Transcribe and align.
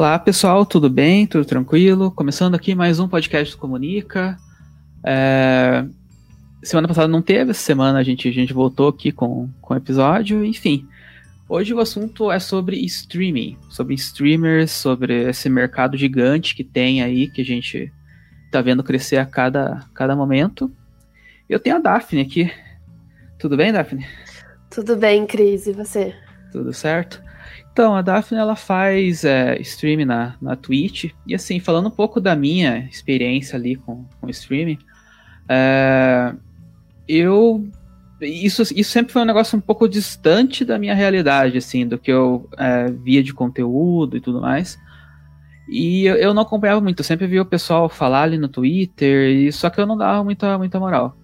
Olá 0.00 0.18
pessoal, 0.18 0.64
tudo 0.64 0.88
bem? 0.88 1.26
Tudo 1.26 1.44
tranquilo? 1.44 2.10
Começando 2.10 2.54
aqui 2.54 2.74
mais 2.74 2.98
um 2.98 3.06
podcast 3.06 3.54
do 3.54 3.58
Comunica. 3.58 4.34
É... 5.04 5.84
Semana 6.62 6.88
passada 6.88 7.06
não 7.06 7.20
teve, 7.20 7.50
essa 7.50 7.60
semana 7.60 7.98
a 7.98 8.02
gente, 8.02 8.26
a 8.26 8.32
gente 8.32 8.54
voltou 8.54 8.88
aqui 8.88 9.12
com, 9.12 9.50
o 9.60 9.74
episódio, 9.74 10.42
enfim. 10.42 10.88
Hoje 11.46 11.74
o 11.74 11.80
assunto 11.80 12.32
é 12.32 12.38
sobre 12.38 12.78
streaming, 12.86 13.58
sobre 13.68 13.92
streamers, 13.92 14.70
sobre 14.70 15.28
esse 15.28 15.50
mercado 15.50 15.98
gigante 15.98 16.54
que 16.54 16.64
tem 16.64 17.02
aí, 17.02 17.28
que 17.28 17.42
a 17.42 17.44
gente 17.44 17.92
tá 18.50 18.62
vendo 18.62 18.82
crescer 18.82 19.18
a 19.18 19.26
cada, 19.26 19.84
cada 19.92 20.16
momento. 20.16 20.72
Eu 21.46 21.60
tenho 21.60 21.76
a 21.76 21.78
Daphne 21.78 22.22
aqui. 22.22 22.50
Tudo 23.38 23.54
bem, 23.54 23.70
Daphne? 23.70 24.06
Tudo 24.70 24.96
bem, 24.96 25.26
Cris, 25.26 25.66
e 25.66 25.74
você? 25.74 26.14
Tudo 26.50 26.72
certo? 26.72 27.22
Então, 27.72 27.94
a 27.94 28.02
Daphne 28.02 28.38
ela 28.38 28.56
faz 28.56 29.24
é, 29.24 29.60
streaming 29.60 30.04
na, 30.04 30.34
na 30.40 30.56
Twitch. 30.56 31.12
E 31.26 31.34
assim, 31.34 31.60
falando 31.60 31.86
um 31.86 31.92
pouco 31.92 32.20
da 32.20 32.34
minha 32.34 32.88
experiência 32.90 33.56
ali 33.56 33.76
com, 33.76 34.04
com 34.20 34.28
streaming, 34.28 34.78
é, 35.48 36.34
eu. 37.08 37.66
Isso, 38.20 38.62
isso 38.62 38.90
sempre 38.90 39.12
foi 39.12 39.22
um 39.22 39.26
negócio 39.26 39.56
um 39.56 39.62
pouco 39.62 39.88
distante 39.88 40.62
da 40.62 40.78
minha 40.78 40.94
realidade, 40.94 41.56
assim, 41.56 41.86
do 41.86 41.96
que 41.96 42.12
eu 42.12 42.46
é, 42.58 42.90
via 42.90 43.22
de 43.22 43.32
conteúdo 43.32 44.16
e 44.16 44.20
tudo 44.20 44.42
mais. 44.42 44.78
E 45.66 46.04
eu, 46.04 46.16
eu, 46.16 46.34
não 46.34 46.42
acompanhava 46.42 46.80
muito, 46.80 47.00
eu 47.00 47.04
sempre 47.04 47.26
via 47.26 47.40
o 47.40 47.46
pessoal 47.46 47.88
falar 47.88 48.24
ali 48.24 48.36
no 48.36 48.48
Twitter, 48.48 49.30
e 49.30 49.52
só 49.52 49.70
que 49.70 49.80
eu 49.80 49.86
não 49.86 49.96
dava 49.96 50.22
muita, 50.22 50.58
muita 50.58 50.78
moral. 50.78 51.16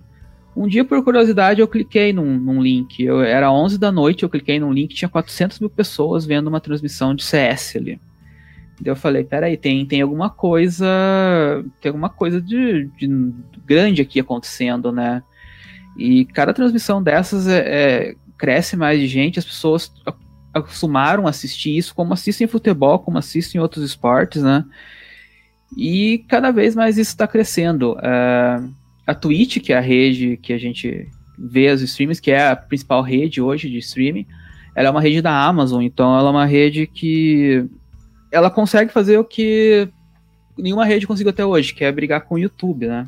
Um 0.57 0.67
dia, 0.67 0.85
por 0.87 1.05
curiosidade, 1.05 1.61
eu 1.61 1.69
cliquei 1.69 2.15
num, 2.15 2.39
num 2.39 2.63
link. 2.63 3.05
Eu, 3.05 3.21
era 3.21 3.53
11 3.53 3.79
da 3.79 3.93
noite, 3.93 4.23
eu 4.23 4.29
cliquei 4.29 4.59
num 4.59 4.73
link, 4.73 4.95
tinha 4.95 5.09
400 5.09 5.61
mil 5.61 5.69
pessoas 5.69 6.25
vendo 6.25 6.47
uma 6.47 6.61
transmissão 6.61 7.15
de 7.15 7.23
CS 7.23 7.77
ali. 7.77 8.01
Eu 8.83 8.97
falei, 8.97 9.23
peraí, 9.23 9.57
tem, 9.59 9.85
tem 9.85 10.01
alguma 10.01 10.31
coisa. 10.31 10.87
Tem 11.81 11.91
alguma 11.91 12.09
coisa 12.09 12.41
de, 12.41 12.87
de 12.97 13.35
grande 13.67 14.01
aqui 14.01 14.19
acontecendo, 14.19 14.91
né? 14.91 15.23
E 15.97 16.25
cada 16.27 16.55
transmissão 16.55 17.03
dessas 17.03 17.47
é, 17.47 17.59
é, 17.59 18.15
cresce 18.39 18.77
mais 18.77 18.99
de 18.99 19.07
gente, 19.07 19.39
as 19.39 19.45
pessoas 19.45 19.93
acostumaram 20.55 21.27
a 21.27 21.31
assistir 21.31 21.77
isso, 21.77 21.95
como 21.95 22.15
assistem 22.15 22.47
futebol, 22.47 22.99
como 22.99 23.19
assistem 23.19 23.61
outros 23.61 23.85
esportes, 23.85 24.43
né? 24.43 24.65
E 25.77 26.25
cada 26.29 26.51
vez 26.51 26.75
mais 26.75 26.97
isso 26.97 27.11
está 27.11 27.27
crescendo. 27.27 27.93
Uh, 27.95 28.75
a 29.07 29.15
Twitch, 29.15 29.59
que 29.61 29.73
é 29.73 29.79
a 29.79 29.81
rede 29.81 30.37
que 30.37 30.53
a 30.53 30.59
gente 30.59 31.09
vê 31.39 31.71
os 31.71 31.83
streams, 31.83 32.21
que 32.21 32.31
é 32.31 32.49
a 32.49 32.57
principal 32.57 33.03
rede 33.03 33.41
hoje 33.41 33.71
de 33.71 33.79
streaming, 33.79 34.27
ela 34.75 34.89
é 34.89 34.91
uma 34.91 35.01
rede 35.01 35.23
da 35.23 35.45
Amazon, 35.45 35.83
então 35.83 36.19
ela 36.19 36.29
é 36.29 36.33
uma 36.33 36.47
rede 36.47 36.87
que 36.87 37.65
ela 38.33 38.51
consegue 38.51 38.93
fazer 38.93 39.19
o 39.19 39.25
que 39.25 39.89
nenhuma 40.59 40.85
rede 40.85 41.07
conseguiu 41.07 41.31
até 41.31 41.45
hoje, 41.45 41.75
que 41.75 41.85
é 41.85 41.93
brigar 41.93 42.23
com 42.23 42.35
o 42.35 42.39
YouTube, 42.39 42.87
né? 42.87 43.07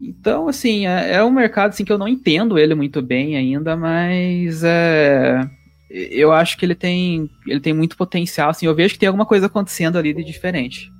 Então, 0.00 0.48
assim, 0.48 0.86
é, 0.86 1.14
é 1.14 1.24
um 1.24 1.30
mercado 1.30 1.70
assim, 1.70 1.84
que 1.84 1.92
eu 1.92 1.98
não 1.98 2.08
entendo 2.08 2.58
ele 2.58 2.74
muito 2.74 3.00
bem 3.00 3.36
ainda, 3.36 3.76
mas 3.76 4.62
é, 4.62 5.48
eu 5.90 6.32
acho 6.32 6.56
que 6.58 6.66
ele 6.66 6.74
tem, 6.74 7.30
ele 7.46 7.60
tem 7.60 7.72
muito 7.72 7.96
potencial. 7.96 8.50
Assim, 8.50 8.66
eu 8.66 8.74
vejo 8.74 8.94
que 8.94 9.00
tem 9.00 9.06
alguma 9.06 9.26
coisa 9.26 9.46
acontecendo 9.46 9.96
ali 9.96 10.12
de 10.12 10.22
diferente. 10.24 10.90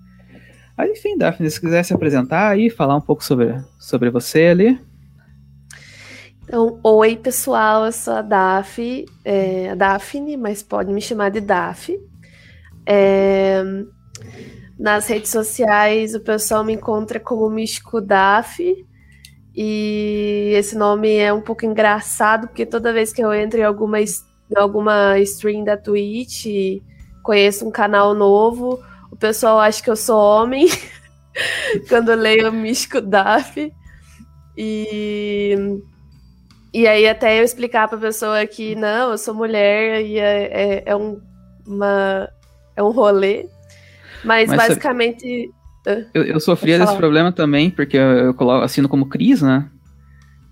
Aí, 0.76 0.92
enfim, 0.92 1.16
Daphne, 1.16 1.50
se 1.50 1.60
quiser 1.60 1.82
se 1.82 1.94
apresentar 1.94 2.48
aí, 2.48 2.68
falar 2.68 2.96
um 2.96 3.00
pouco 3.00 3.24
sobre, 3.24 3.56
sobre 3.78 4.10
você 4.10 4.46
ali. 4.46 4.78
Então, 6.42 6.78
oi 6.82 7.16
pessoal, 7.16 7.86
eu 7.86 7.92
sou 7.92 8.14
a 8.14 8.22
Daphne, 8.22 9.06
é, 9.24 9.70
a 9.70 9.74
Daphne, 9.74 10.36
mas 10.36 10.62
pode 10.62 10.92
me 10.92 11.00
chamar 11.00 11.30
de 11.30 11.40
Daf. 11.40 11.98
É, 12.84 13.64
nas 14.78 15.08
redes 15.08 15.30
sociais 15.30 16.14
o 16.14 16.20
pessoal 16.20 16.62
me 16.62 16.74
encontra 16.74 17.18
como 17.18 17.50
Místico 17.50 18.00
Daf. 18.00 18.62
E 19.54 20.52
esse 20.54 20.76
nome 20.76 21.16
é 21.16 21.32
um 21.32 21.40
pouco 21.40 21.64
engraçado, 21.64 22.48
porque 22.48 22.66
toda 22.66 22.92
vez 22.92 23.12
que 23.12 23.24
eu 23.24 23.32
entro 23.32 23.58
em 23.58 23.64
alguma, 23.64 23.98
em 24.00 24.06
alguma 24.54 25.18
stream 25.20 25.64
da 25.64 25.78
Twitch, 25.78 26.82
conheço 27.22 27.66
um 27.66 27.70
canal 27.70 28.14
novo, 28.14 28.78
o 29.10 29.16
pessoal 29.16 29.58
acha 29.58 29.82
que 29.82 29.90
eu 29.90 29.96
sou 29.96 30.18
homem 30.18 30.68
quando 31.88 32.12
eu 32.12 32.16
leio 32.16 32.48
o 32.48 32.52
Místico 32.52 33.00
Daf. 33.00 33.72
E, 34.56 35.54
e 36.72 36.86
aí 36.86 37.08
até 37.08 37.38
eu 37.38 37.44
explicar 37.44 37.88
pra 37.88 37.98
pessoa 37.98 38.46
que 38.46 38.74
não, 38.74 39.10
eu 39.10 39.18
sou 39.18 39.34
mulher 39.34 40.02
e 40.02 40.18
é, 40.18 40.44
é, 40.44 40.82
é 40.86 40.96
um, 40.96 41.20
uma, 41.66 42.28
é 42.74 42.82
um 42.82 42.90
rolê. 42.90 43.46
Mas, 44.24 44.48
Mas 44.48 44.68
basicamente. 44.68 45.50
Eu, 46.12 46.24
eu 46.24 46.40
sofria 46.40 46.78
desse 46.78 46.96
problema 46.96 47.30
também, 47.30 47.70
porque 47.70 47.96
eu, 47.96 48.18
eu 48.18 48.34
coloco, 48.34 48.64
assino 48.64 48.88
como 48.88 49.06
Cris, 49.06 49.40
né? 49.40 49.70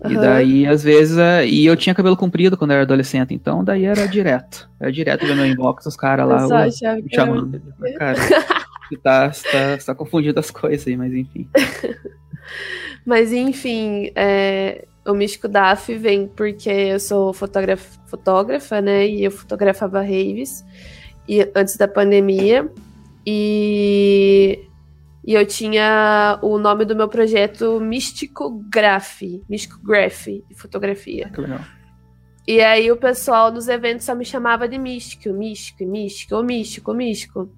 Uhum. 0.03 0.11
E 0.11 0.15
daí, 0.15 0.67
às 0.67 0.83
vezes, 0.83 1.17
é, 1.17 1.47
e 1.47 1.65
eu 1.65 1.75
tinha 1.75 1.95
cabelo 1.95 2.17
comprido 2.17 2.57
quando 2.57 2.71
eu 2.71 2.75
era 2.75 2.83
adolescente, 2.83 3.33
então 3.33 3.63
daí 3.63 3.85
era 3.85 4.07
direto. 4.07 4.69
Era 4.79 4.91
direto 4.91 5.25
ver 5.25 5.35
meu 5.35 5.45
inbox, 5.45 5.85
os 5.85 5.95
caras 5.95 6.27
lá 6.27 6.47
uh, 6.47 7.03
me 7.03 7.13
chamando. 7.13 7.61
Cara, 7.97 8.15
você 8.89 8.97
tá, 9.01 9.31
você 9.31 9.51
tá, 9.51 9.79
você 9.79 9.85
tá 9.85 9.95
confundindo 9.95 10.39
as 10.39 10.51
coisas 10.51 10.85
aí, 10.85 10.97
mas 10.97 11.13
enfim. 11.13 11.47
mas 13.05 13.31
enfim, 13.31 14.11
é, 14.15 14.85
o 15.05 15.13
Místico 15.13 15.47
DAF 15.47 15.95
vem 15.95 16.27
porque 16.27 16.69
eu 16.69 16.99
sou 16.99 17.33
fotógrafa, 17.33 17.99
fotógrafa, 18.07 18.81
né? 18.81 19.07
E 19.07 19.23
eu 19.23 19.31
fotografava 19.31 20.01
raves 20.01 20.65
e, 21.27 21.49
antes 21.55 21.77
da 21.77 21.87
pandemia. 21.87 22.69
E 23.25 24.67
e 25.25 25.33
eu 25.33 25.45
tinha 25.45 26.37
o 26.43 26.59
nome 26.59 26.85
do 26.85 26.95
meu 26.95 27.09
projeto 27.09 27.79
Místico 27.79 28.51
Graph, 28.69 29.21
Místico 29.49 29.81
Graph, 29.83 30.27
de 30.27 30.53
fotografia. 30.55 31.29
Que 31.29 31.41
legal. 31.41 31.61
E 32.47 32.61
aí 32.61 32.91
o 32.91 32.97
pessoal 32.97 33.51
nos 33.51 33.67
eventos 33.67 34.05
só 34.05 34.13
me 34.13 34.23
chamava 34.23 34.67
de 34.67 34.77
místico, 34.77 35.33
místico, 35.33 35.83
místico, 35.83 36.35
ou 36.35 36.43
místico, 36.43 36.93
místico. 36.93 37.49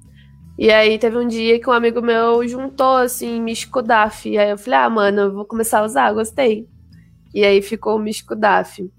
E 0.57 0.71
aí 0.71 0.97
teve 0.97 1.17
um 1.17 1.27
dia 1.27 1.59
que 1.59 1.69
um 1.69 1.73
amigo 1.73 2.01
meu 2.01 2.47
juntou 2.47 2.95
assim, 2.95 3.41
místico 3.41 3.81
DAF. 3.81 4.29
E 4.29 4.37
aí 4.37 4.49
eu 4.49 4.57
falei, 4.57 4.79
ah, 4.79 4.89
mano, 4.89 5.21
eu 5.23 5.33
vou 5.33 5.45
começar 5.45 5.79
a 5.79 5.83
usar, 5.83 6.13
gostei. 6.13 6.69
E 7.33 7.43
aí 7.43 7.61
ficou 7.61 7.97
o 7.97 7.99
místico 7.99 8.33
DAF. 8.33 8.89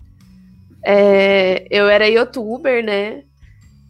É, 0.85 1.67
eu 1.71 1.89
era 1.89 2.07
youtuber, 2.07 2.85
né? 2.85 3.25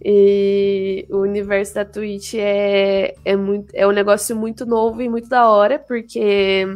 E 0.04 1.06
o 1.10 1.18
universo 1.18 1.74
da 1.74 1.84
Twitch 1.84 2.34
é, 2.34 3.14
é, 3.24 3.36
muito, 3.36 3.74
é 3.74 3.86
um 3.86 3.90
negócio 3.90 4.36
muito 4.36 4.64
novo 4.64 5.02
e 5.02 5.08
muito 5.08 5.28
da 5.28 5.48
hora, 5.50 5.78
porque 5.78 6.66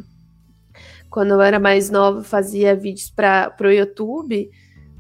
quando 1.08 1.32
eu 1.32 1.40
era 1.40 1.60
mais 1.60 1.88
nova 1.88 2.24
fazia 2.24 2.74
vídeos 2.74 3.10
para 3.10 3.54
o 3.60 3.70
YouTube. 3.70 4.50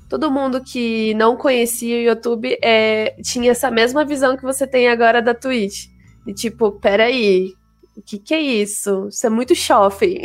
Todo 0.08 0.30
mundo 0.30 0.62
que 0.62 1.14
não 1.14 1.36
conhecia 1.36 1.96
o 1.96 2.02
YouTube 2.02 2.58
é, 2.62 3.16
tinha 3.22 3.50
essa 3.50 3.70
mesma 3.70 4.04
visão 4.04 4.36
que 4.36 4.42
você 4.42 4.66
tem 4.66 4.88
agora 4.88 5.22
da 5.22 5.34
Twitch. 5.34 5.86
E 6.26 6.34
tipo, 6.34 6.72
peraí, 6.72 7.54
o 7.96 8.02
que, 8.02 8.18
que 8.18 8.34
é 8.34 8.40
isso? 8.40 9.08
Isso 9.08 9.26
é 9.26 9.30
muito 9.30 9.54
shopping. 9.54 10.20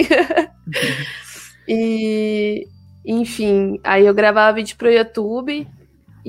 e, 1.65 2.67
enfim, 3.05 3.79
aí 3.81 4.05
eu 4.05 4.13
gravava 4.13 4.57
vídeo 4.57 4.75
pro 4.75 4.91
YouTube 4.91 5.65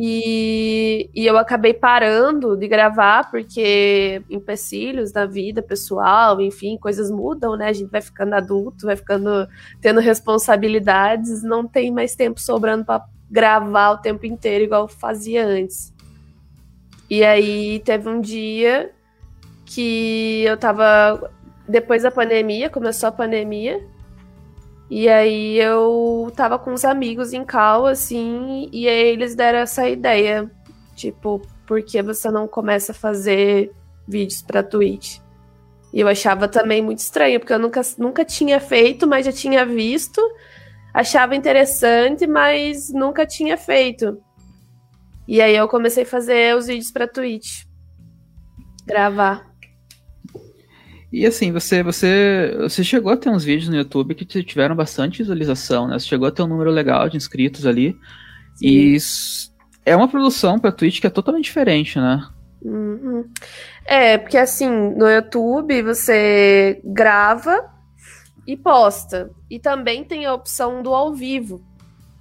e, 0.00 1.10
e 1.12 1.26
eu 1.26 1.36
acabei 1.36 1.74
parando 1.74 2.56
de 2.56 2.68
gravar 2.68 3.28
porque 3.32 4.22
empecilhos 4.30 5.10
da 5.10 5.26
vida 5.26 5.60
pessoal, 5.60 6.40
enfim, 6.40 6.78
coisas 6.78 7.10
mudam, 7.10 7.56
né? 7.56 7.66
A 7.66 7.72
gente 7.72 7.90
vai 7.90 8.00
ficando 8.00 8.34
adulto, 8.34 8.86
vai 8.86 8.94
ficando 8.94 9.48
tendo 9.80 9.98
responsabilidades, 9.98 11.42
não 11.42 11.66
tem 11.66 11.90
mais 11.90 12.14
tempo 12.14 12.40
sobrando 12.40 12.84
para 12.84 13.04
gravar 13.28 13.90
o 13.90 13.98
tempo 13.98 14.24
inteiro 14.24 14.62
igual 14.62 14.86
fazia 14.86 15.44
antes. 15.44 15.92
E 17.10 17.24
aí 17.24 17.80
teve 17.80 18.08
um 18.08 18.20
dia 18.20 18.92
que 19.66 20.44
eu 20.44 20.56
tava 20.56 21.28
depois 21.66 22.04
da 22.04 22.10
pandemia, 22.12 22.70
começou 22.70 23.08
a 23.08 23.12
pandemia, 23.12 23.84
e 24.90 25.08
aí 25.08 25.58
eu 25.58 26.32
tava 26.34 26.58
com 26.58 26.72
uns 26.72 26.84
amigos 26.84 27.32
em 27.32 27.44
cal, 27.44 27.86
assim, 27.86 28.68
e 28.72 28.88
aí 28.88 29.08
eles 29.08 29.34
deram 29.34 29.58
essa 29.58 29.88
ideia. 29.88 30.50
Tipo, 30.96 31.42
por 31.66 31.82
que 31.82 32.02
você 32.02 32.30
não 32.30 32.48
começa 32.48 32.92
a 32.92 32.94
fazer 32.94 33.70
vídeos 34.06 34.40
pra 34.42 34.62
Twitch? 34.62 35.18
E 35.92 36.00
eu 36.00 36.08
achava 36.08 36.48
também 36.48 36.82
muito 36.82 36.98
estranho, 36.98 37.38
porque 37.38 37.52
eu 37.52 37.58
nunca, 37.58 37.80
nunca 37.98 38.24
tinha 38.24 38.60
feito, 38.60 39.06
mas 39.06 39.26
já 39.26 39.32
tinha 39.32 39.64
visto. 39.64 40.20
Achava 40.92 41.36
interessante, 41.36 42.26
mas 42.26 42.90
nunca 42.90 43.26
tinha 43.26 43.56
feito. 43.56 44.18
E 45.26 45.40
aí 45.42 45.54
eu 45.54 45.68
comecei 45.68 46.04
a 46.04 46.06
fazer 46.06 46.56
os 46.56 46.66
vídeos 46.66 46.90
pra 46.90 47.06
Twitch. 47.06 47.64
Gravar. 48.86 49.47
E 51.10 51.24
assim, 51.24 51.52
você, 51.52 51.82
você, 51.82 52.54
você 52.60 52.84
chegou 52.84 53.10
a 53.10 53.16
ter 53.16 53.30
uns 53.30 53.42
vídeos 53.42 53.70
no 53.70 53.76
YouTube 53.76 54.14
que 54.14 54.24
tiveram 54.24 54.76
bastante 54.76 55.18
visualização, 55.18 55.88
né? 55.88 55.98
Você 55.98 56.06
chegou 56.06 56.28
a 56.28 56.30
ter 56.30 56.42
um 56.42 56.46
número 56.46 56.70
legal 56.70 57.08
de 57.08 57.16
inscritos 57.16 57.66
ali. 57.66 57.96
Sim. 58.56 58.66
E 58.66 58.98
é 59.86 59.96
uma 59.96 60.08
produção 60.08 60.58
pra 60.58 60.70
Twitch 60.70 61.00
que 61.00 61.06
é 61.06 61.10
totalmente 61.10 61.44
diferente, 61.44 61.98
né? 61.98 62.28
Uhum. 62.60 63.24
É, 63.86 64.18
porque 64.18 64.36
assim, 64.36 64.68
no 64.68 65.08
YouTube 65.08 65.82
você 65.82 66.80
grava 66.84 67.70
e 68.46 68.54
posta. 68.56 69.30
E 69.48 69.58
também 69.58 70.04
tem 70.04 70.26
a 70.26 70.34
opção 70.34 70.82
do 70.82 70.94
ao 70.94 71.14
vivo. 71.14 71.64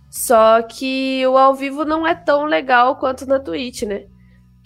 Só 0.10 0.62
que 0.62 1.26
o 1.28 1.38
ao 1.38 1.54
vivo 1.54 1.84
não 1.84 2.08
é 2.08 2.16
tão 2.16 2.46
legal 2.46 2.96
quanto 2.96 3.26
na 3.26 3.40
Twitch, 3.40 3.84
né? 3.84 4.06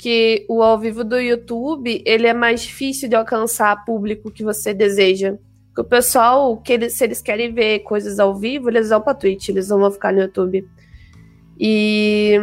Que 0.02 0.46
o 0.50 0.64
ao 0.64 0.80
vivo 0.80 1.04
do 1.04 1.20
YouTube, 1.20 2.02
ele 2.08 2.26
é 2.26 2.34
mais 2.34 2.62
difícil 2.64 3.08
de 3.08 3.16
alcançar 3.16 3.86
público 3.86 4.32
que 4.32 4.44
você 4.44 4.74
deseja. 4.74 5.38
Porque 5.68 5.82
o 5.82 5.84
pessoal, 5.84 6.58
que 6.58 6.74
eles, 6.74 6.94
se 6.94 7.04
eles 7.04 7.22
querem 7.22 7.54
ver 7.54 7.80
coisas 7.80 8.20
ao 8.20 8.36
vivo, 8.36 8.70
eles 8.70 8.90
vão 8.90 9.00
pra 9.00 9.14
Twitch, 9.14 9.50
eles 9.50 9.70
não 9.70 9.80
vão 9.80 9.92
ficar 9.92 10.12
no 10.12 10.22
YouTube. 10.22 10.68
E 11.60 12.36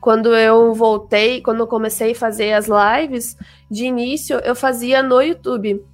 quando 0.00 0.34
eu 0.36 0.72
voltei, 0.72 1.40
quando 1.40 1.60
eu 1.60 1.66
comecei 1.66 2.12
a 2.12 2.14
fazer 2.14 2.52
as 2.52 2.68
lives, 2.68 3.36
de 3.68 3.86
início 3.86 4.38
eu 4.44 4.54
fazia 4.54 5.02
no 5.02 5.20
YouTube. 5.20 5.84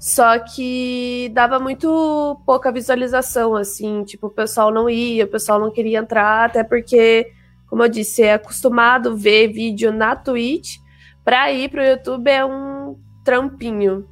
Só 0.00 0.38
que 0.40 1.30
dava 1.32 1.60
muito 1.60 2.40
pouca 2.44 2.72
visualização, 2.72 3.54
assim, 3.54 4.02
tipo, 4.02 4.26
o 4.26 4.30
pessoal 4.30 4.72
não 4.72 4.90
ia, 4.90 5.24
o 5.24 5.28
pessoal 5.28 5.60
não 5.60 5.70
queria 5.70 6.00
entrar, 6.00 6.46
até 6.46 6.64
porque, 6.64 7.32
como 7.68 7.82
eu 7.82 7.88
disse, 7.88 8.22
é 8.22 8.34
acostumado 8.34 9.16
ver 9.16 9.52
vídeo 9.52 9.92
na 9.92 10.16
Twitch, 10.16 10.78
pra 11.24 11.52
ir 11.52 11.68
pro 11.68 11.84
YouTube 11.84 12.28
é 12.30 12.44
um 12.44 12.96
trampinho. 13.24 14.06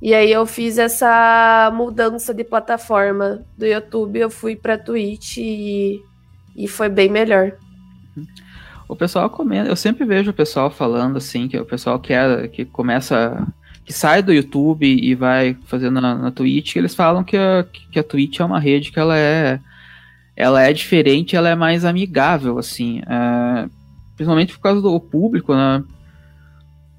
E 0.00 0.14
aí 0.14 0.30
eu 0.30 0.44
fiz 0.46 0.78
essa 0.78 1.70
mudança 1.74 2.34
de 2.34 2.44
plataforma 2.44 3.44
do 3.56 3.66
YouTube, 3.66 4.18
eu 4.18 4.30
fui 4.30 4.54
pra 4.54 4.78
Twitch 4.78 5.38
e, 5.38 6.00
e 6.54 6.68
foi 6.68 6.88
bem 6.88 7.08
melhor. 7.08 7.52
O 8.88 8.94
pessoal 8.94 9.28
comenta, 9.28 9.68
eu 9.68 9.76
sempre 9.76 10.04
vejo 10.04 10.30
o 10.30 10.34
pessoal 10.34 10.70
falando 10.70 11.16
assim, 11.16 11.48
que 11.48 11.58
o 11.58 11.64
pessoal 11.64 11.98
que, 11.98 12.12
é, 12.12 12.46
que 12.48 12.64
começa 12.64 13.46
que 13.84 13.92
sai 13.92 14.20
do 14.20 14.32
YouTube 14.32 14.84
e 14.84 15.14
vai 15.14 15.56
fazendo 15.64 16.00
na, 16.00 16.14
na 16.14 16.30
Twitch, 16.32 16.74
eles 16.74 16.94
falam 16.94 17.22
que 17.22 17.36
a, 17.36 17.64
que 17.92 17.98
a 17.98 18.02
Twitch 18.02 18.40
é 18.40 18.44
uma 18.44 18.58
rede 18.58 18.90
que 18.90 18.98
ela 18.98 19.16
é 19.16 19.60
ela 20.36 20.62
é 20.62 20.72
diferente, 20.72 21.34
ela 21.34 21.48
é 21.48 21.54
mais 21.54 21.84
amigável, 21.84 22.58
assim, 22.58 23.00
é, 23.06 23.68
principalmente 24.14 24.52
por 24.52 24.60
causa 24.60 24.82
do 24.82 25.00
público, 25.00 25.54
né? 25.54 25.82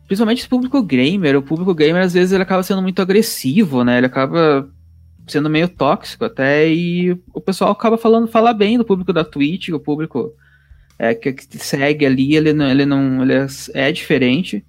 Principalmente 0.07 0.39
esse 0.39 0.49
público 0.49 0.81
gamer, 0.81 1.37
o 1.37 1.41
público 1.41 1.75
gamer 1.75 2.03
às 2.03 2.13
vezes 2.13 2.31
ele 2.31 2.43
acaba 2.43 2.63
sendo 2.63 2.81
muito 2.81 3.01
agressivo, 3.01 3.83
né? 3.83 3.97
Ele 3.97 4.07
acaba 4.07 4.67
sendo 5.27 5.49
meio 5.49 5.67
tóxico 5.67 6.25
até 6.25 6.67
e 6.69 7.11
o 7.33 7.41
pessoal 7.41 7.71
acaba 7.71 7.97
falando 7.97 8.27
falar 8.27 8.53
bem 8.53 8.77
do 8.77 8.85
público 8.85 9.13
da 9.13 9.25
Twitch, 9.25 9.69
o 9.69 9.79
público 9.79 10.33
é, 10.97 11.13
que, 11.13 11.33
que 11.33 11.59
segue 11.59 12.05
ali, 12.05 12.35
ele 12.35 12.53
não, 12.53 12.69
ele 12.69 12.85
não 12.85 13.21
ele 13.21 13.33
é, 13.33 13.47
é 13.73 13.91
diferente 13.91 14.65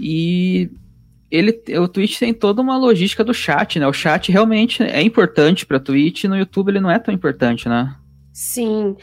e 0.00 0.70
ele, 1.30 1.62
o 1.78 1.88
Twitch 1.88 2.18
tem 2.18 2.32
toda 2.32 2.62
uma 2.62 2.78
logística 2.78 3.22
do 3.22 3.34
chat, 3.34 3.78
né? 3.78 3.86
O 3.86 3.92
chat 3.92 4.32
realmente 4.32 4.82
é 4.82 5.02
importante 5.02 5.66
para 5.66 5.80
Twitch, 5.80 6.24
no 6.24 6.36
YouTube 6.36 6.70
ele 6.70 6.80
não 6.80 6.90
é 6.90 6.98
tão 6.98 7.12
importante, 7.12 7.68
né? 7.68 7.94
Sim. 8.32 8.96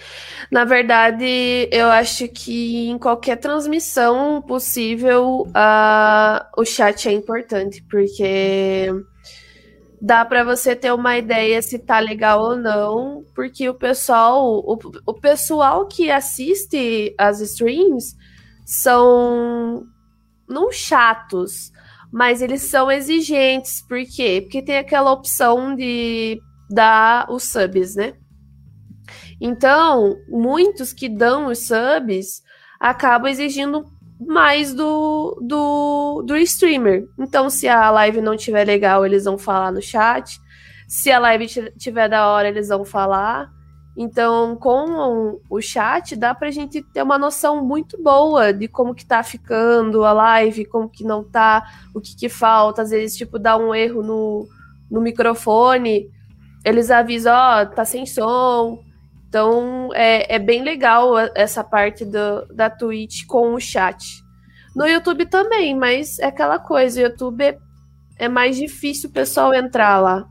Na 0.50 0.64
verdade, 0.64 1.68
eu 1.70 1.88
acho 1.88 2.28
que 2.30 2.88
em 2.88 2.98
qualquer 2.98 3.36
transmissão 3.36 4.42
possível, 4.42 5.42
uh, 5.50 6.46
o 6.58 6.64
chat 6.64 7.10
é 7.10 7.12
importante, 7.12 7.84
porque 7.84 8.94
dá 10.02 10.24
para 10.24 10.44
você 10.44 10.74
ter 10.74 10.94
uma 10.94 11.18
ideia 11.18 11.62
se 11.62 11.78
tá 11.78 12.00
legal 12.00 12.42
ou 12.42 12.56
não, 12.56 13.26
porque 13.36 13.68
o 13.68 13.74
pessoal, 13.74 14.60
o, 14.60 14.80
o 15.06 15.14
pessoal 15.14 15.86
que 15.86 16.10
assiste 16.10 17.14
as 17.18 17.42
streams 17.42 18.16
são 18.66 19.86
não 20.48 20.72
chatos, 20.72 21.74
mas 22.16 22.42
eles 22.42 22.62
são 22.62 22.90
exigentes. 22.90 23.82
Por 23.82 24.02
quê? 24.06 24.40
Porque 24.42 24.62
tem 24.62 24.78
aquela 24.78 25.12
opção 25.12 25.76
de 25.76 26.40
dar 26.70 27.30
os 27.30 27.44
subs, 27.44 27.94
né? 27.94 28.14
Então, 29.42 30.16
muitos 30.30 30.94
que 30.94 31.10
dão 31.10 31.48
os 31.48 31.68
subs 31.68 32.42
acabam 32.80 33.30
exigindo 33.30 33.84
mais 34.18 34.74
do, 34.74 35.38
do, 35.42 36.24
do 36.26 36.38
streamer. 36.38 37.04
Então, 37.20 37.50
se 37.50 37.68
a 37.68 37.92
live 37.92 38.22
não 38.22 38.38
tiver 38.38 38.66
legal, 38.66 39.06
eles 39.06 39.26
vão 39.26 39.38
falar 39.38 39.74
no 39.74 39.82
chat. 39.82 40.40
Se 40.88 41.12
a 41.12 41.20
live 41.20 41.48
tiver 41.78 42.08
da 42.08 42.30
hora, 42.30 42.48
eles 42.48 42.70
vão 42.70 42.86
falar. 42.86 43.50
Então, 43.98 44.58
com 44.58 45.40
o 45.50 45.62
chat, 45.62 46.18
dá 46.18 46.36
pra 46.36 46.52
gente 46.52 46.82
ter 46.82 47.02
uma 47.02 47.18
noção 47.18 47.64
muito 47.66 48.02
boa 48.02 48.52
de 48.52 48.68
como 48.68 48.94
que 48.94 49.06
tá 49.06 49.24
ficando 49.24 50.04
a 50.04 50.12
live, 50.12 50.66
como 50.66 50.90
que 50.90 51.04
não 51.06 51.24
tá, 51.24 51.66
o 51.94 52.02
que 52.02 52.14
que 52.14 52.28
falta. 52.28 52.82
Às 52.82 52.90
vezes, 52.90 53.16
tipo, 53.16 53.40
dá 53.40 53.56
um 53.56 53.74
erro 53.74 54.04
no, 54.04 54.48
no 54.92 55.00
microfone, 55.00 56.10
eles 56.66 56.92
avisam, 56.92 57.34
ó, 57.34 57.62
oh, 57.62 57.66
tá 57.68 57.86
sem 57.86 58.06
som. 58.06 58.84
Então, 59.30 59.90
é, 59.94 60.36
é 60.36 60.40
bem 60.40 60.62
legal 60.62 61.18
essa 61.34 61.64
parte 61.64 62.04
do, 62.04 62.46
da 62.54 62.70
Twitch 62.70 63.26
com 63.26 63.54
o 63.54 63.60
chat. 63.62 64.24
No 64.76 64.86
YouTube 64.86 65.26
também, 65.28 65.74
mas 65.74 66.20
é 66.20 66.26
aquela 66.26 66.60
coisa, 66.60 67.00
o 67.00 67.04
YouTube 67.04 67.42
é, 67.46 67.58
é 68.18 68.28
mais 68.28 68.58
difícil 68.58 69.10
o 69.10 69.14
pessoal 69.14 69.54
entrar 69.54 70.02
lá. 70.02 70.28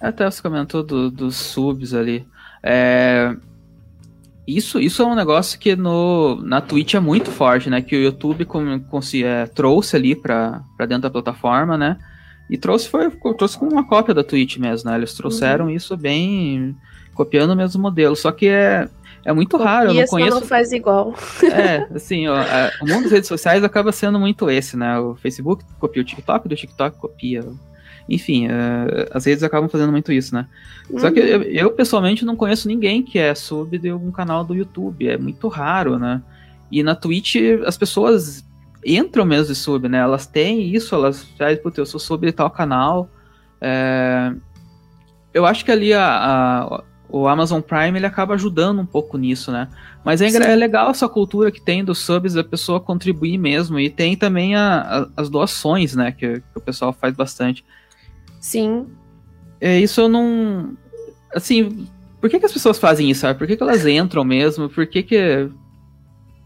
Até 0.00 0.30
você 0.30 0.42
comentou 0.42 0.82
do, 0.82 1.10
dos 1.10 1.36
subs 1.36 1.94
ali. 1.94 2.26
É, 2.62 3.34
isso, 4.46 4.78
isso 4.78 5.02
é 5.02 5.06
um 5.06 5.14
negócio 5.14 5.58
que 5.58 5.74
no, 5.74 6.36
na 6.42 6.60
Twitch 6.60 6.94
é 6.94 7.00
muito 7.00 7.30
forte, 7.30 7.70
né? 7.70 7.80
Que 7.80 7.96
o 7.96 8.02
YouTube 8.02 8.44
com, 8.44 8.78
com, 8.80 9.00
é, 9.24 9.46
trouxe 9.46 9.96
ali 9.96 10.14
para 10.14 10.62
dentro 10.80 11.02
da 11.02 11.10
plataforma, 11.10 11.78
né? 11.78 11.98
E 12.50 12.58
trouxe 12.58 12.88
foi 12.88 13.10
trouxe 13.38 13.58
com 13.58 13.66
uma 13.66 13.84
cópia 13.84 14.12
da 14.12 14.22
Twitch 14.22 14.58
mesmo, 14.58 14.90
né? 14.90 14.96
Eles 14.96 15.14
trouxeram 15.14 15.66
uhum. 15.66 15.70
isso 15.70 15.96
bem 15.96 16.76
copiando 17.14 17.52
o 17.52 17.56
mesmo 17.56 17.80
modelo. 17.80 18.14
Só 18.14 18.30
que 18.30 18.46
é, 18.46 18.86
é 19.24 19.32
muito 19.32 19.56
Copia, 19.56 19.66
raro, 19.66 19.90
eu 19.90 19.94
não 19.94 20.06
conheço. 20.06 20.40
não 20.40 20.46
faz 20.46 20.72
igual. 20.72 21.14
É, 21.50 21.88
assim, 21.94 22.28
ó, 22.28 22.36
a, 22.36 22.70
o 22.82 22.86
mundo 22.86 23.04
das 23.04 23.12
redes 23.12 23.28
sociais 23.28 23.64
acaba 23.64 23.92
sendo 23.92 24.20
muito 24.20 24.50
esse, 24.50 24.76
né? 24.76 24.98
O 24.98 25.14
Facebook 25.14 25.64
copia 25.78 26.02
o 26.02 26.04
TikTok, 26.04 26.48
do 26.48 26.56
TikTok 26.56 26.98
copia 26.98 27.42
enfim, 28.08 28.46
uh, 28.46 29.08
as 29.12 29.24
redes 29.24 29.42
acabam 29.42 29.68
fazendo 29.68 29.90
muito 29.90 30.12
isso, 30.12 30.34
né? 30.34 30.46
Uhum. 30.90 30.98
Só 30.98 31.10
que 31.10 31.18
eu, 31.18 31.42
eu, 31.42 31.70
pessoalmente 31.70 32.24
não 32.24 32.36
conheço 32.36 32.68
ninguém 32.68 33.02
que 33.02 33.18
é 33.18 33.34
sub 33.34 33.78
de 33.78 33.88
algum 33.88 34.10
canal 34.10 34.44
do 34.44 34.54
YouTube, 34.54 35.08
é 35.08 35.16
muito 35.16 35.48
raro, 35.48 35.98
né? 35.98 36.22
E 36.70 36.82
na 36.82 36.94
Twitch 36.94 37.36
as 37.66 37.76
pessoas 37.76 38.44
entram 38.84 39.24
mesmo 39.24 39.46
de 39.46 39.54
sub, 39.54 39.88
né? 39.88 39.98
Elas 39.98 40.26
têm 40.26 40.74
isso, 40.74 40.94
elas 40.94 41.26
já, 41.38 41.56
putz, 41.56 41.78
eu 41.78 41.86
sou 41.86 41.98
sub 41.98 42.26
de 42.26 42.32
tal 42.32 42.50
canal. 42.50 43.08
É... 43.60 44.32
Eu 45.32 45.46
acho 45.46 45.64
que 45.64 45.72
ali 45.72 45.92
a, 45.92 46.04
a, 46.04 46.84
o 47.08 47.26
Amazon 47.26 47.60
Prime 47.60 47.98
ele 47.98 48.06
acaba 48.06 48.34
ajudando 48.34 48.80
um 48.80 48.86
pouco 48.86 49.16
nisso, 49.16 49.50
né? 49.50 49.68
Mas 50.04 50.20
é, 50.20 50.26
é, 50.28 50.54
legal 50.54 50.90
essa 50.90 51.08
cultura 51.08 51.50
que 51.50 51.60
tem 51.60 51.82
dos 51.82 51.98
subs 51.98 52.34
da 52.34 52.44
pessoa 52.44 52.78
contribuir 52.78 53.38
mesmo. 53.38 53.80
E 53.80 53.88
tem 53.88 54.16
também 54.16 54.54
a, 54.54 55.08
as 55.16 55.30
doações, 55.30 55.96
né? 55.96 56.12
Que, 56.12 56.40
que 56.40 56.56
o 56.56 56.60
pessoal 56.60 56.92
faz 56.92 57.14
bastante. 57.14 57.64
Sim. 58.44 58.86
É, 59.58 59.80
isso 59.80 60.02
eu 60.02 60.08
não. 60.08 60.76
Assim, 61.34 61.88
por 62.20 62.28
que, 62.28 62.38
que 62.38 62.44
as 62.44 62.52
pessoas 62.52 62.78
fazem 62.78 63.08
isso, 63.10 63.22
sabe? 63.22 63.38
Por 63.38 63.46
que, 63.46 63.56
que 63.56 63.62
elas 63.62 63.86
entram 63.86 64.22
mesmo? 64.22 64.68
Por 64.68 64.86
que 64.86 65.02
que. 65.02 65.48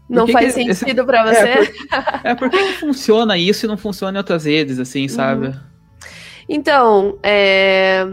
Por 0.07 0.15
não 0.15 0.25
que 0.25 0.31
faz 0.31 0.55
que 0.55 0.73
sentido 0.73 1.01
esse... 1.01 1.05
para 1.05 1.25
você? 1.25 1.49
É, 1.49 1.65
por... 1.65 2.19
é, 2.23 2.35
por 2.35 2.49
que, 2.49 2.57
funciona 2.79 3.37
isso 3.37 3.65
e 3.65 3.67
não 3.67 3.77
funciona 3.77 4.17
em 4.17 4.19
outras 4.19 4.45
redes, 4.45 4.79
assim, 4.79 5.09
sabe? 5.09 5.47
Uhum. 5.47 5.59
Então, 6.47 7.19
é... 7.21 8.07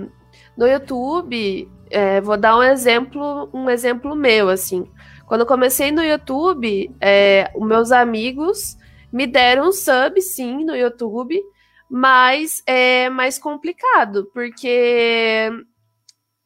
no 0.56 0.66
YouTube, 0.66 1.68
é, 1.88 2.20
vou 2.20 2.36
dar 2.36 2.58
um 2.58 2.64
exemplo, 2.64 3.48
um 3.54 3.70
exemplo 3.70 4.16
meu, 4.16 4.48
assim. 4.48 4.84
Quando 5.26 5.42
eu 5.42 5.46
comecei 5.46 5.92
no 5.92 6.02
YouTube, 6.02 6.90
é, 7.00 7.52
os 7.54 7.64
meus 7.64 7.92
amigos 7.92 8.76
me 9.12 9.28
deram 9.28 9.68
um 9.68 9.72
sub, 9.72 10.20
sim, 10.20 10.64
no 10.64 10.74
YouTube, 10.74 11.40
mas 11.90 12.62
é 12.66 13.08
mais 13.10 13.38
complicado, 13.38 14.30
porque 14.32 15.50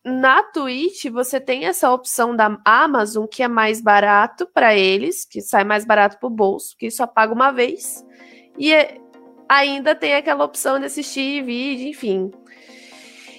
na 0.04 0.42
Twitch 0.42 1.06
você 1.06 1.38
tem 1.40 1.66
essa 1.66 1.90
opção 1.92 2.34
da 2.34 2.58
Amazon 2.64 3.26
que 3.26 3.42
é 3.42 3.48
mais 3.48 3.80
barato 3.80 4.46
para 4.46 4.74
eles, 4.74 5.24
que 5.24 5.40
sai 5.40 5.64
mais 5.64 5.84
barato 5.84 6.18
pro 6.18 6.30
bolso, 6.30 6.76
que 6.76 6.90
só 6.90 7.06
paga 7.06 7.32
uma 7.32 7.50
vez. 7.50 8.04
E 8.58 8.72
é, 8.72 8.98
ainda 9.48 9.94
tem 9.94 10.14
aquela 10.14 10.44
opção 10.44 10.78
de 10.78 10.86
assistir 10.86 11.42
vídeo, 11.44 11.88
enfim. 11.88 12.30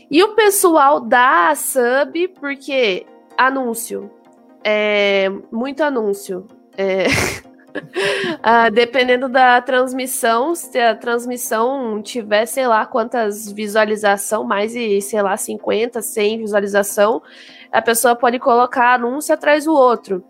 E 0.09 0.21
o 0.23 0.35
pessoal 0.35 0.99
dá 0.99 1.53
sub 1.55 2.27
porque 2.39 3.05
anúncio. 3.37 4.11
É, 4.63 5.29
muito 5.51 5.81
anúncio. 5.81 6.45
É, 6.77 7.05
ah, 8.43 8.69
dependendo 8.69 9.27
da 9.29 9.61
transmissão, 9.61 10.55
se 10.55 10.79
a 10.79 10.95
transmissão 10.95 12.01
tiver, 12.01 12.45
sei 12.45 12.67
lá, 12.67 12.85
quantas 12.85 13.51
visualização, 13.51 14.43
mais 14.43 14.73
de, 14.73 15.01
sei 15.01 15.21
lá, 15.21 15.35
50, 15.37 16.01
100 16.01 16.39
visualização, 16.39 17.21
a 17.71 17.81
pessoa 17.81 18.15
pode 18.15 18.39
colocar 18.39 18.95
anúncio 18.95 19.33
atrás 19.33 19.65
do 19.65 19.73
outro. 19.73 20.23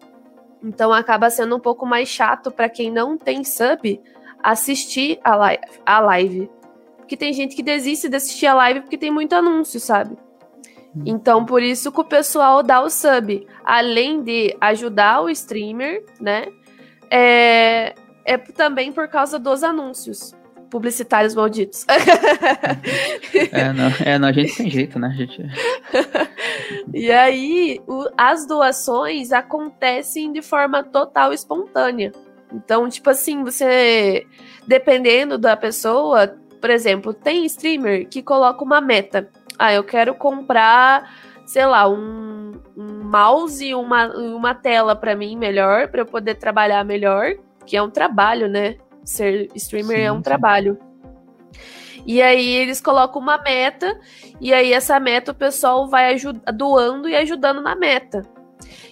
Então 0.64 0.94
acaba 0.94 1.30
sendo 1.30 1.56
um 1.56 1.60
pouco 1.60 1.86
mais 1.86 2.08
chato 2.08 2.52
para 2.52 2.70
quem 2.70 2.92
não 2.92 3.18
tem 3.18 3.44
sub 3.44 4.00
assistir 4.44 5.20
a 5.24 5.36
live, 5.36 5.64
a 5.86 6.00
live. 6.00 6.50
Porque 6.98 7.18
tem 7.18 7.34
gente 7.34 7.56
que 7.56 7.64
desiste 7.64 8.08
de 8.08 8.16
assistir 8.16 8.48
a 8.48 8.54
live 8.54 8.82
porque 8.82 8.98
tem 8.98 9.12
muito 9.12 9.34
anúncio, 9.34 9.80
sabe? 9.80 10.16
Hum. 10.96 11.04
Então, 11.06 11.46
por 11.46 11.62
isso 11.62 11.92
que 11.92 12.00
o 12.00 12.06
pessoal 12.06 12.62
dá 12.62 12.82
o 12.82 12.90
sub. 12.90 13.46
Além 13.64 14.22
de 14.24 14.56
ajudar 14.62 15.22
o 15.22 15.30
streamer, 15.30 16.06
né? 16.20 16.48
É, 17.12 17.94
é 18.24 18.38
também 18.38 18.94
por 18.94 19.10
causa 19.10 19.38
dos 19.38 19.64
anúncios 19.64 20.34
publicitários 20.72 21.36
malditos. 21.36 21.86
é, 23.52 23.74
não, 23.74 23.92
é, 24.06 24.18
não, 24.18 24.30
a 24.30 24.32
gente 24.32 24.56
tem 24.56 24.70
jeito, 24.70 24.98
né? 24.98 25.14
Gente... 25.18 25.44
e 26.94 27.12
aí, 27.12 27.82
o, 27.86 28.08
as 28.18 28.48
doações 28.48 29.34
acontecem 29.34 30.32
de 30.32 30.42
forma 30.42 30.82
total 30.82 31.34
espontânea. 31.34 32.14
Então, 32.54 32.88
tipo 32.88 33.10
assim, 33.10 33.44
você, 33.44 34.26
dependendo 34.66 35.38
da 35.38 35.58
pessoa, 35.58 36.38
por 36.62 36.70
exemplo, 36.70 37.14
tem 37.14 37.46
streamer 37.46 38.08
que 38.08 38.24
coloca 38.24 38.64
uma 38.64 38.80
meta. 38.80 39.30
Ah, 39.60 39.74
eu 39.74 39.84
quero 39.84 40.16
comprar, 40.16 41.14
sei 41.46 41.66
lá, 41.66 41.88
um 41.88 42.31
mouse 43.12 43.66
e 43.66 43.76
uma, 43.76 44.08
uma 44.08 44.56
tela 44.56 44.96
para 44.96 45.14
mim 45.16 45.36
melhor, 45.36 45.90
para 45.90 46.02
eu 46.02 46.06
poder 46.06 46.36
trabalhar 46.36 46.86
melhor, 46.86 47.36
que 47.66 47.76
é 47.76 47.82
um 47.82 47.90
trabalho, 47.90 48.48
né? 48.48 48.78
Ser 49.04 49.50
streamer 49.54 49.98
sim, 49.98 50.04
é 50.04 50.12
um 50.12 50.18
sim. 50.18 50.22
trabalho. 50.22 50.78
E 52.08 52.22
aí 52.22 52.48
eles 52.48 52.80
colocam 52.80 53.22
uma 53.22 53.38
meta, 53.38 54.00
e 54.40 54.54
aí 54.54 54.72
essa 54.72 54.98
meta 55.00 55.34
o 55.34 55.36
pessoal 55.36 55.88
vai 55.90 56.16
doando 56.54 57.10
e 57.10 57.16
ajudando 57.16 57.62
na 57.62 57.76
meta. 57.76 58.26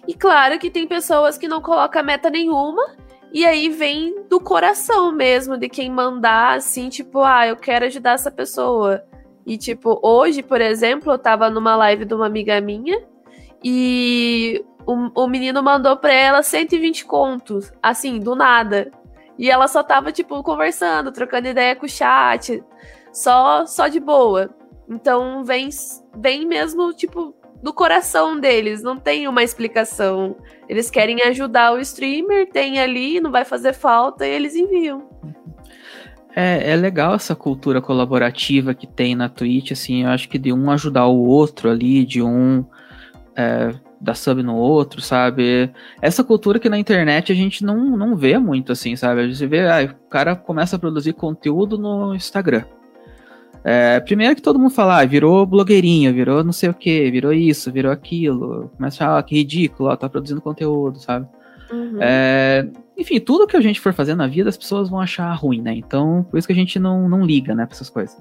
E 0.06 0.14
claro 0.14 0.60
que 0.60 0.70
tem 0.70 0.86
pessoas 0.86 1.38
que 1.38 1.48
não 1.48 1.62
colocam 1.62 2.04
meta 2.04 2.30
nenhuma, 2.30 2.84
e 3.32 3.46
aí 3.46 3.70
vem 3.70 4.24
do 4.28 4.40
coração 4.40 5.14
mesmo, 5.14 5.58
de 5.58 5.70
quem 5.70 5.90
mandar, 5.90 6.58
assim, 6.58 6.90
tipo, 6.90 7.22
ah, 7.22 7.48
eu 7.48 7.56
quero 7.56 7.86
ajudar 7.86 8.14
essa 8.14 8.30
pessoa. 8.30 9.04
E, 9.46 9.58
tipo, 9.58 10.00
hoje, 10.04 10.44
por 10.44 10.60
exemplo, 10.62 11.14
eu 11.14 11.18
tava 11.18 11.50
numa 11.50 11.76
live 11.76 12.06
de 12.06 12.14
uma 12.14 12.26
amiga 12.26 12.60
minha, 12.60 13.02
e 13.64 14.64
o, 14.86 15.24
o 15.24 15.28
menino 15.28 15.62
mandou 15.62 15.96
pra 15.98 16.14
ela 16.14 16.42
120 16.42 17.06
contos, 17.06 17.72
assim, 17.82 18.20
do 18.20 18.36
nada. 18.36 18.92
E 19.38 19.50
ela 19.50 19.68
só 19.68 19.84
tava, 19.84 20.12
tipo, 20.12 20.42
conversando, 20.44 21.12
trocando 21.12 21.48
ideia 21.48 21.76
com 21.76 21.86
o 21.86 21.90
chat, 21.90 22.64
só, 23.14 23.66
só 23.66 23.88
de 23.88 24.00
boa. 24.00 24.50
Então 24.90 25.44
vem, 25.44 25.70
vem 26.18 26.46
mesmo, 26.46 26.94
tipo, 26.94 27.34
do 27.62 27.74
coração 27.74 28.40
deles, 28.40 28.82
não 28.82 28.98
tem 28.98 29.28
uma 29.28 29.44
explicação. 29.44 30.36
Eles 30.68 30.90
querem 30.90 31.22
ajudar 31.24 31.74
o 31.74 31.80
streamer, 31.80 32.50
tem 32.50 32.80
ali, 32.80 33.20
não 33.20 33.32
vai 33.32 33.46
fazer 33.46 33.74
falta, 33.74 34.26
e 34.26 34.32
eles 34.32 34.56
enviam. 34.56 35.08
É, 36.36 36.72
é 36.72 36.76
legal 36.76 37.16
essa 37.16 37.36
cultura 37.36 37.82
colaborativa 37.82 38.74
que 38.74 38.88
tem 38.88 39.16
na 39.16 39.30
Twitch, 39.30 39.72
assim, 39.72 40.04
eu 40.04 40.10
acho 40.10 40.30
que 40.30 40.38
de 40.38 40.54
um 40.54 40.70
ajudar 40.72 41.08
o 41.08 41.26
outro 41.26 41.70
ali, 41.70 42.06
de 42.06 42.22
um 42.22 42.66
é, 43.40 43.74
dar 44.02 44.16
sub 44.16 44.44
no 44.44 44.56
outro, 44.56 45.02
sabe? 45.02 45.72
Essa 46.02 46.24
cultura 46.26 46.60
que 46.60 46.68
na 46.68 46.78
internet 46.78 47.32
a 47.32 47.36
gente 47.36 47.64
não, 47.64 47.96
não 47.96 48.16
vê 48.18 48.38
muito, 48.38 48.74
assim, 48.74 48.98
sabe? 48.98 49.22
A 49.22 49.28
gente 49.28 49.46
vê, 49.48 49.66
ah, 49.66 49.86
o 49.86 50.10
cara 50.10 50.36
começa 50.36 50.76
a 50.76 50.80
produzir 50.80 51.14
conteúdo 51.14 51.78
no 51.78 52.14
Instagram. 52.14 52.66
É, 53.64 54.00
primeiro 54.02 54.36
que 54.36 54.42
todo 54.42 54.60
mundo 54.60 54.72
fala, 54.72 55.00
ah, 55.02 55.06
virou 55.06 55.46
blogueirinha, 55.46 56.12
virou 56.12 56.44
não 56.44 56.52
sei 56.52 56.70
o 56.70 56.74
que, 56.74 57.10
virou 57.12 57.32
isso, 57.32 57.72
virou 57.72 57.92
aquilo. 57.92 58.70
Começa 58.76 59.06
a 59.06 59.20
ah, 59.20 59.24
que 59.24 59.36
ridículo, 59.36 59.90
ó, 59.90 59.96
tá 59.96 60.10
produzindo 60.10 60.42
conteúdo, 60.42 61.00
sabe? 61.00 61.26
Uhum. 61.72 61.98
É, 62.00 62.68
enfim, 62.98 63.20
tudo 63.20 63.48
que 63.48 63.56
a 63.56 63.62
gente 63.62 63.80
for 63.80 63.94
fazer 63.94 64.16
na 64.16 64.28
vida, 64.28 64.50
as 64.50 64.58
pessoas 64.58 64.90
vão 64.90 65.00
achar 65.00 65.32
ruim, 65.34 65.62
né? 65.62 65.74
Então, 65.74 66.26
por 66.30 66.38
isso 66.38 66.48
que 66.48 66.54
a 66.54 66.56
gente 66.56 66.80
não, 66.80 67.08
não 67.08 67.26
liga, 67.26 67.56
né, 67.56 67.66
pra 67.66 67.76
essas 67.76 67.90
coisas. 67.90 68.18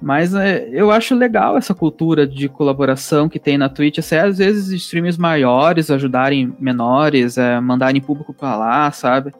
Mas 0.00 0.34
é, 0.34 0.68
eu 0.72 0.90
acho 0.90 1.14
legal 1.14 1.56
essa 1.56 1.74
cultura 1.74 2.26
de 2.26 2.48
colaboração 2.48 3.28
que 3.28 3.38
tem 3.38 3.56
na 3.56 3.68
Twitch, 3.68 3.98
até 3.98 4.20
às 4.20 4.38
vezes 4.38 4.68
streams 4.70 5.18
maiores 5.18 5.90
ajudarem 5.90 6.54
menores, 6.58 7.38
é, 7.38 7.60
mandarem 7.60 8.00
público 8.00 8.34
pra 8.34 8.56
lá, 8.56 8.90
sabe? 8.90 9.32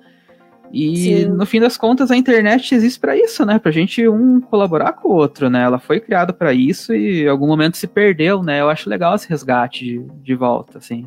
E 0.73 0.97
Sim. 0.97 1.25
no 1.27 1.45
fim 1.45 1.61
das 1.61 1.77
contas 1.77 2.11
a 2.11 2.17
internet 2.17 2.75
existe 2.75 2.99
para 2.99 3.15
isso, 3.17 3.45
né? 3.45 3.59
Pra 3.59 3.71
gente 3.71 4.09
um 4.09 4.41
colaborar 4.41 4.95
com 4.95 5.09
o 5.09 5.13
outro, 5.13 5.51
né? 5.51 5.65
Ela 5.65 5.79
foi 5.79 6.01
criada 6.01 6.33
para 6.33 6.55
isso 6.55 6.95
e 6.95 7.25
em 7.25 7.29
algum 7.29 7.47
momento 7.47 7.77
se 7.77 7.87
perdeu, 7.87 8.43
né? 8.43 8.61
Eu 8.61 8.71
acho 8.71 8.89
legal 8.89 9.15
esse 9.15 9.29
resgate 9.29 9.85
de, 9.85 9.99
de 10.23 10.35
volta, 10.35 10.79
assim. 10.79 11.07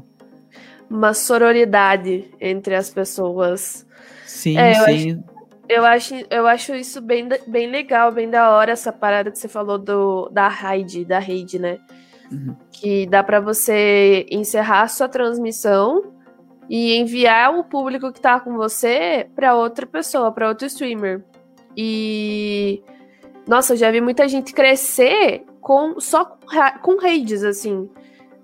Uma 0.89 1.13
sororidade 1.13 2.31
entre 2.39 2.75
as 2.75 2.89
pessoas. 2.89 3.85
Sim, 4.25 4.57
é, 4.57 4.73
sim. 4.85 5.23
Eu 5.67 5.83
acho, 5.83 6.13
eu 6.29 6.45
acho 6.45 6.75
isso 6.75 7.01
bem, 7.01 7.27
bem 7.47 7.69
legal, 7.69 8.11
bem 8.11 8.29
da 8.29 8.51
hora, 8.51 8.71
essa 8.71 8.91
parada 8.91 9.31
que 9.31 9.39
você 9.39 9.47
falou 9.47 9.79
do, 9.79 10.29
da 10.29 10.47
raid, 10.47 11.05
da 11.05 11.17
raid, 11.17 11.57
né? 11.57 11.79
Uhum. 12.31 12.55
Que 12.71 13.07
dá 13.07 13.23
para 13.23 13.39
você 13.39 14.25
encerrar 14.29 14.87
sua 14.87 15.07
transmissão 15.07 16.13
e 16.69 16.95
enviar 16.95 17.57
o 17.57 17.63
público 17.63 18.11
que 18.11 18.21
tá 18.21 18.39
com 18.39 18.55
você 18.55 19.27
para 19.35 19.55
outra 19.55 19.85
pessoa, 19.85 20.31
para 20.31 20.47
outro 20.47 20.67
streamer. 20.67 21.23
E 21.75 22.83
nossa, 23.47 23.73
eu 23.73 23.77
já 23.77 23.91
vi 23.91 24.01
muita 24.01 24.27
gente 24.27 24.53
crescer 24.53 25.43
com 25.61 25.99
só 25.99 26.37
com 26.81 26.99
raids 26.99 27.43
assim. 27.43 27.89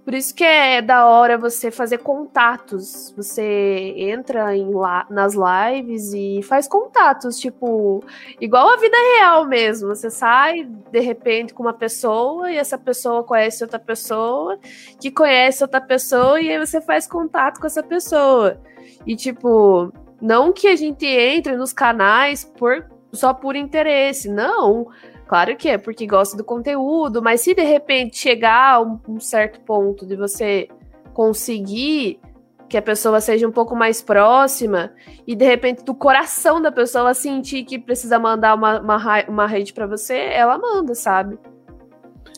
Por 0.04 0.16
isso 0.16 0.34
que 0.34 0.44
é 0.44 0.82
da 0.82 1.06
hora 1.06 1.38
você 1.38 1.70
fazer 1.70 2.00
contatos. 2.00 3.14
Você 3.16 3.94
entra 3.98 4.56
em 4.56 4.74
la 4.74 5.06
nas 5.10 5.36
lives 5.36 6.12
e 6.14 6.42
faz 6.44 6.68
contatos, 6.68 7.38
tipo, 7.40 8.04
igual 8.40 8.70
a 8.70 8.78
vida 8.78 8.98
real 9.18 9.46
mesmo. 9.46 9.90
Você 9.90 10.10
sai 10.10 10.64
de 10.64 11.00
repente 11.00 11.54
com 11.54 11.62
uma 11.64 11.74
pessoa 11.74 12.52
e 12.52 12.58
essa 12.58 12.78
pessoa 12.78 13.24
conhece 13.24 13.64
outra 13.64 13.80
pessoa, 13.80 14.58
que 15.00 15.12
conhece 15.12 15.64
outra 15.64 15.80
pessoa 15.80 16.42
e 16.42 16.52
aí 16.52 16.58
você 16.58 16.82
faz 16.82 17.06
contato 17.06 17.60
com 17.60 17.68
essa 17.68 17.84
pessoa. 17.84 18.60
E 19.06 19.16
tipo, 19.16 19.94
não 20.20 20.52
que 20.52 20.68
a 20.68 20.76
gente 20.76 21.06
entre 21.06 21.56
nos 21.56 21.74
canais 21.74 22.44
por 22.44 22.86
só 23.14 23.34
por 23.34 23.56
interesse, 23.56 24.30
não. 24.30 24.88
Claro 25.32 25.56
que 25.56 25.70
é 25.70 25.78
porque 25.78 26.06
gosta 26.06 26.36
do 26.36 26.44
conteúdo, 26.44 27.22
mas 27.22 27.40
se 27.40 27.56
de 27.56 27.64
repente 27.64 28.18
chegar 28.18 28.74
a 28.74 28.82
um, 28.82 29.18
certo 29.18 29.62
ponto 29.62 30.06
de 30.06 30.18
você 30.18 30.68
conseguir 31.14 32.20
que 32.68 32.76
a 32.76 32.82
pessoa 32.82 33.22
seja 33.22 33.48
um 33.48 33.52
pouco 33.52 33.74
mais 33.74 34.02
próxima 34.02 34.94
e 35.26 35.34
de 35.34 35.46
repente 35.46 35.86
do 35.86 35.96
coração 35.96 36.62
da 36.62 36.70
pessoa 36.70 37.14
sentir 37.14 37.64
que 37.64 37.80
precisa 37.80 38.20
mandar 38.20 38.56
uma, 38.56 38.82
uma, 38.82 39.24
uma 39.30 39.48
rede 39.48 39.72
para 39.72 39.88
você, 39.88 40.18
ela 40.18 40.58
manda, 40.58 40.94
sabe? 40.94 41.40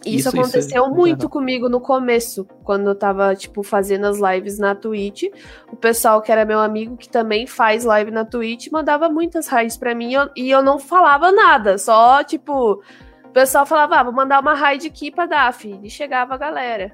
Isso, 0.06 0.18
isso 0.18 0.30
aconteceu 0.30 0.84
isso, 0.84 0.94
muito 0.94 1.30
comigo 1.30 1.70
no 1.70 1.80
começo, 1.80 2.46
quando 2.63 2.90
eu 2.90 2.96
tava, 2.96 3.34
tipo, 3.36 3.63
fazendo 3.63 4.06
as 4.06 4.20
lives 4.20 4.60
na 4.60 4.75
Twitch. 4.75 5.24
O 5.72 5.75
pessoal 5.75 6.22
que 6.22 6.32
era 6.32 6.44
meu 6.44 6.60
amigo, 6.60 6.98
que 6.98 7.08
também 7.08 7.48
faz 7.48 7.86
live 7.86 8.12
na 8.12 8.25
Twitch, 8.25 8.70
mandava 8.70 9.08
muitas 9.08 9.48
raids 9.48 9.78
para 9.78 9.96
mim 9.96 10.12
e 10.36 10.50
eu 10.50 10.62
não 10.62 10.78
falava 10.78 11.32
nada, 11.32 11.78
só, 11.78 12.24
tipo, 12.24 12.84
o 13.25 13.30
pessoal 13.30 13.66
falava, 13.66 13.96
ah, 13.96 14.04
vou 14.04 14.13
mandar 14.13 14.42
uma 14.42 14.54
raid 14.54 14.88
aqui 14.88 15.10
pra 15.10 15.25
Daf, 15.25 15.80
e 15.82 15.90
chegava 15.90 16.34
a 16.34 16.38
galera. 16.38 16.92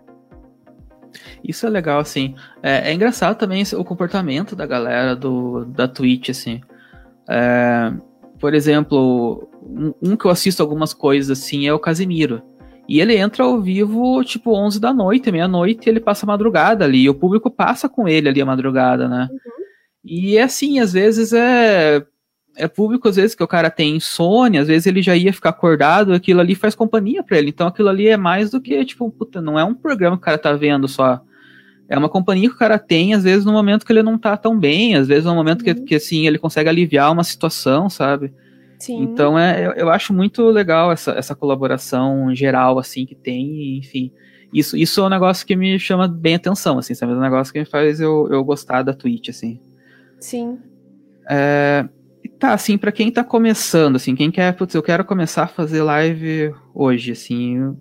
Isso 1.43 1.65
é 1.65 1.69
legal, 1.69 2.00
assim. 2.00 2.36
É, 2.62 2.91
é 2.91 2.93
engraçado 2.93 3.36
também 3.36 3.63
o 3.75 3.84
comportamento 3.84 4.55
da 4.55 4.65
galera 4.65 5.15
do, 5.15 5.65
da 5.65 5.88
Twitch, 5.88 6.29
assim. 6.29 6.62
É, 7.27 7.91
por 8.39 8.53
exemplo, 8.53 9.50
um, 9.63 9.93
um 10.01 10.15
que 10.15 10.25
eu 10.25 10.31
assisto 10.31 10.62
algumas 10.62 10.93
coisas, 10.93 11.39
assim, 11.39 11.67
é 11.67 11.74
o 11.74 11.79
Casimiro. 11.79 12.43
E 12.89 13.00
ele 13.00 13.15
entra 13.15 13.43
ao 13.43 13.62
vivo, 13.62 14.24
tipo, 14.24 14.51
11 14.51 14.79
da 14.79 14.91
noite, 14.91 15.31
meia-noite, 15.31 15.88
ele 15.88 16.00
passa 16.00 16.25
a 16.25 16.27
madrugada 16.27 16.86
ali, 16.86 17.03
e 17.03 17.10
o 17.10 17.13
público 17.13 17.51
passa 17.51 17.88
com 17.88 18.08
ele 18.08 18.27
ali 18.27 18.41
a 18.41 18.46
madrugada, 18.46 19.08
né? 19.08 19.29
Uhum. 19.31 19.38
E 20.03 20.38
é 20.38 20.41
assim, 20.41 20.79
às 20.79 20.91
vezes 20.93 21.31
é 21.31 22.03
é 22.60 22.67
público, 22.67 23.08
às 23.08 23.15
vezes, 23.15 23.34
que 23.34 23.43
o 23.43 23.48
cara 23.48 23.69
tem 23.69 23.96
insônia, 23.96 24.62
às 24.62 24.67
vezes 24.67 24.86
ele 24.86 25.01
já 25.01 25.15
ia 25.15 25.31
ficar 25.31 25.50
acordado, 25.50 26.13
aquilo 26.13 26.41
ali 26.41 26.55
faz 26.55 26.75
companhia 26.75 27.24
para 27.24 27.38
ele. 27.38 27.50
Então 27.50 27.67
aquilo 27.67 27.88
ali 27.88 28.08
é 28.08 28.17
mais 28.17 28.51
do 28.51 28.60
que, 28.60 28.84
tipo, 28.84 29.10
puta, 29.10 29.41
não 29.41 29.58
é 29.58 29.63
um 29.63 29.74
programa 29.74 30.17
que 30.17 30.22
o 30.22 30.25
cara 30.25 30.38
tá 30.38 30.51
vendo 30.53 30.88
só. 30.88 31.22
É 31.88 31.98
uma 31.98 32.10
companhia 32.10 32.50
que 32.50 32.55
o 32.55 32.60
cara 32.60 32.77
tem, 32.77 33.13
às 33.13 33.24
vezes, 33.24 33.46
no 33.46 33.53
momento 33.53 33.86
que 33.86 33.91
ele 33.93 34.03
não 34.03 34.17
tá 34.17 34.36
tão 34.36 34.60
bem, 34.60 34.96
às 34.96 35.08
vezes 35.08 35.25
no 35.25 35.34
momento 35.34 35.65
uhum. 35.65 35.74
que, 35.74 35.81
que, 35.81 35.96
assim, 35.96 36.27
ele 36.27 36.38
consegue 36.38 36.69
aliviar 36.69 37.12
uma 37.12 37.24
situação, 37.24 37.89
sabe? 37.89 38.34
Sim. 38.79 39.03
Então 39.03 39.38
é, 39.38 39.67
eu, 39.67 39.71
eu, 39.74 39.89
acho 39.89 40.13
muito 40.13 40.41
legal 40.50 40.91
essa, 40.91 41.12
essa 41.12 41.36
colaboração 41.36 42.33
geral 42.33 42.79
assim 42.79 43.05
que 43.05 43.13
tem, 43.13 43.77
enfim. 43.77 44.12
Isso, 44.53 44.77
isso 44.77 45.01
é 45.01 45.03
um 45.03 45.09
negócio 45.09 45.45
que 45.45 45.55
me 45.55 45.77
chama 45.77 46.07
bem 46.07 46.36
atenção, 46.36 46.79
assim, 46.79 46.95
sabe? 46.95 47.12
É 47.12 47.15
um 47.15 47.19
negócio 47.19 47.53
que 47.53 47.59
me 47.59 47.65
faz 47.65 48.00
eu, 48.00 48.27
eu 48.31 48.43
gostar 48.43 48.81
da 48.81 48.93
Twitch, 48.93 49.29
assim. 49.29 49.59
Sim. 50.19 50.57
É, 51.29 51.88
tá, 52.39 52.53
assim, 52.53 52.77
para 52.77 52.91
quem 52.91 53.12
tá 53.12 53.24
começando, 53.24 53.98
assim, 53.98 54.15
quem 54.15 54.31
quer, 54.31 54.55
putz, 54.55 54.74
eu 54.74 54.81
quero 54.81 55.05
começar 55.05 55.43
a 55.43 55.48
fazer 55.48 55.83
live 55.83 56.55
hoje, 56.74 57.12
assim, 57.12 57.75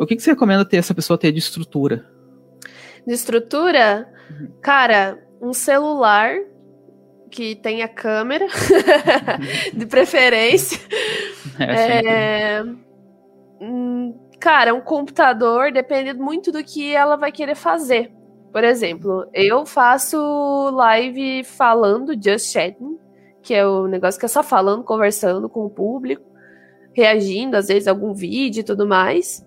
o 0.00 0.06
que, 0.06 0.16
que 0.16 0.22
você 0.22 0.30
recomenda 0.30 0.64
ter 0.64 0.78
essa 0.78 0.94
pessoa 0.94 1.18
ter 1.18 1.30
de 1.30 1.38
estrutura? 1.38 2.06
De 3.06 3.12
estrutura? 3.12 4.08
Uhum. 4.30 4.48
Cara, 4.62 5.18
um 5.40 5.52
celular 5.52 6.38
que 7.30 7.54
tenha 7.54 7.88
câmera, 7.88 8.46
de 9.72 9.86
preferência. 9.86 10.78
É, 11.58 12.06
é, 12.06 12.64
hum, 13.60 14.18
cara, 14.38 14.72
um 14.72 14.80
computador 14.80 15.70
depende 15.70 16.14
muito 16.14 16.50
do 16.50 16.64
que 16.64 16.94
ela 16.94 17.16
vai 17.16 17.30
querer 17.30 17.54
fazer. 17.54 18.10
Por 18.50 18.64
exemplo, 18.64 19.28
eu 19.34 19.66
faço 19.66 20.16
live 20.70 21.44
falando, 21.44 22.14
just 22.14 22.50
chatting, 22.50 22.98
que 23.42 23.54
é 23.54 23.66
o 23.66 23.86
negócio 23.86 24.18
que 24.18 24.24
é 24.24 24.28
só 24.28 24.42
falando, 24.42 24.84
conversando 24.84 25.50
com 25.50 25.66
o 25.66 25.70
público, 25.70 26.24
reagindo, 26.94 27.58
às 27.58 27.68
vezes, 27.68 27.86
a 27.86 27.90
algum 27.90 28.14
vídeo 28.14 28.60
e 28.60 28.64
tudo 28.64 28.86
mais. 28.86 29.44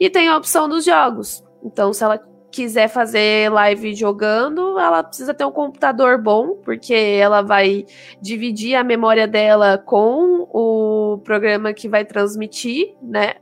E 0.00 0.10
tem 0.10 0.26
a 0.26 0.36
opção 0.36 0.68
dos 0.68 0.84
jogos. 0.84 1.44
Então, 1.62 1.92
se 1.92 2.02
ela 2.02 2.18
quiser 2.52 2.88
fazer 2.88 3.50
live 3.50 3.94
jogando, 3.94 4.78
ela 4.78 5.02
precisa 5.02 5.32
ter 5.32 5.44
um 5.44 5.50
computador 5.50 6.18
bom, 6.20 6.56
porque 6.62 6.94
ela 6.94 7.40
vai 7.40 7.86
dividir 8.20 8.76
a 8.76 8.84
memória 8.84 9.26
dela 9.26 9.78
com 9.78 10.46
o 10.52 11.18
programa 11.24 11.72
que 11.72 11.88
vai 11.88 12.04
transmitir, 12.04 12.94
né? 13.02 13.36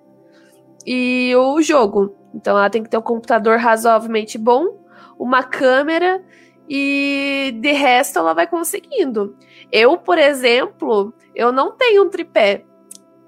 E 0.86 1.34
o 1.36 1.60
jogo. 1.60 2.16
Então 2.32 2.56
ela 2.56 2.70
tem 2.70 2.82
que 2.82 2.88
ter 2.88 2.96
um 2.96 3.02
computador 3.02 3.58
razoavelmente 3.58 4.38
bom, 4.38 4.78
uma 5.18 5.42
câmera 5.42 6.24
e 6.68 7.52
de 7.60 7.72
resto 7.72 8.20
ela 8.20 8.32
vai 8.32 8.46
conseguindo. 8.46 9.36
Eu, 9.72 9.98
por 9.98 10.16
exemplo, 10.18 11.12
eu 11.34 11.50
não 11.50 11.72
tenho 11.76 12.04
um 12.04 12.08
tripé. 12.08 12.64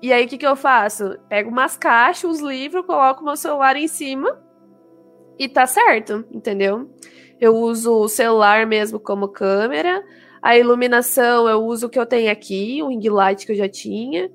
E 0.01 0.13
aí 0.13 0.25
o 0.25 0.29
que, 0.29 0.39
que 0.39 0.47
eu 0.47 0.57
faço? 0.57 1.19
Pego 1.29 1.51
umas 1.51 1.77
caixas, 1.77 2.31
os 2.31 2.41
livros, 2.41 2.87
coloco 2.87 3.25
meu 3.25 3.37
celular 3.37 3.77
em 3.77 3.89
cima 3.89 4.42
e 5.39 5.49
tá 5.49 5.67
certo, 5.67 6.25
entendeu? 6.31 6.91
Eu 7.41 7.57
uso 7.57 7.93
o 7.93 8.09
celular 8.09 8.67
mesmo 8.67 9.01
como 9.01 9.29
câmera. 9.29 10.03
A 10.41 10.57
iluminação 10.57 11.49
eu 11.49 11.65
uso 11.65 11.87
o 11.87 11.91
que 11.91 11.99
eu 11.99 12.07
tenho 12.07 12.31
aqui, 12.31 12.83
o 12.83 12.89
ring 12.89 13.09
light 13.09 13.45
que 13.45 13.53
eu 13.53 13.57
já 13.57 13.69
tinha. 13.69 14.31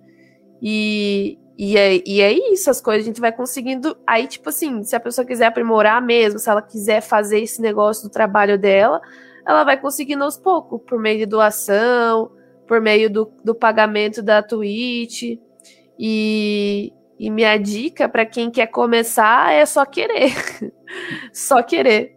E, 0.62 1.38
e, 1.58 1.78
é, 1.78 2.02
e 2.06 2.22
é 2.22 2.32
isso, 2.52 2.70
as 2.70 2.82
coisas 2.82 3.04
a 3.04 3.08
gente 3.08 3.22
vai 3.22 3.32
conseguindo. 3.32 3.98
Aí, 4.06 4.28
tipo 4.28 4.50
assim, 4.50 4.84
se 4.84 4.96
a 4.96 5.00
pessoa 5.00 5.26
quiser 5.26 5.46
aprimorar 5.46 6.02
mesmo, 6.02 6.40
se 6.40 6.50
ela 6.50 6.62
quiser 6.62 7.02
fazer 7.02 7.40
esse 7.40 7.62
negócio 7.62 8.04
do 8.08 8.12
trabalho 8.12 8.58
dela, 8.58 9.02
ela 9.46 9.64
vai 9.64 9.80
conseguindo 9.80 10.24
aos 10.24 10.38
poucos, 10.38 10.82
por 10.86 11.00
meio 11.00 11.20
de 11.20 11.26
doação, 11.26 12.32
por 12.68 12.82
meio 12.82 13.10
do, 13.10 13.32
do 13.44 13.56
pagamento 13.56 14.22
da 14.22 14.44
Twitch. 14.44 15.40
E, 15.98 16.94
e 17.20 17.30
minha 17.30 17.58
dica 17.58 18.08
para 18.08 18.26
quem 18.26 18.52
quer 18.52 18.68
começar 18.68 19.54
é 19.54 19.66
só 19.66 19.86
querer. 19.86 20.34
só 21.34 21.62
querer. 21.64 22.16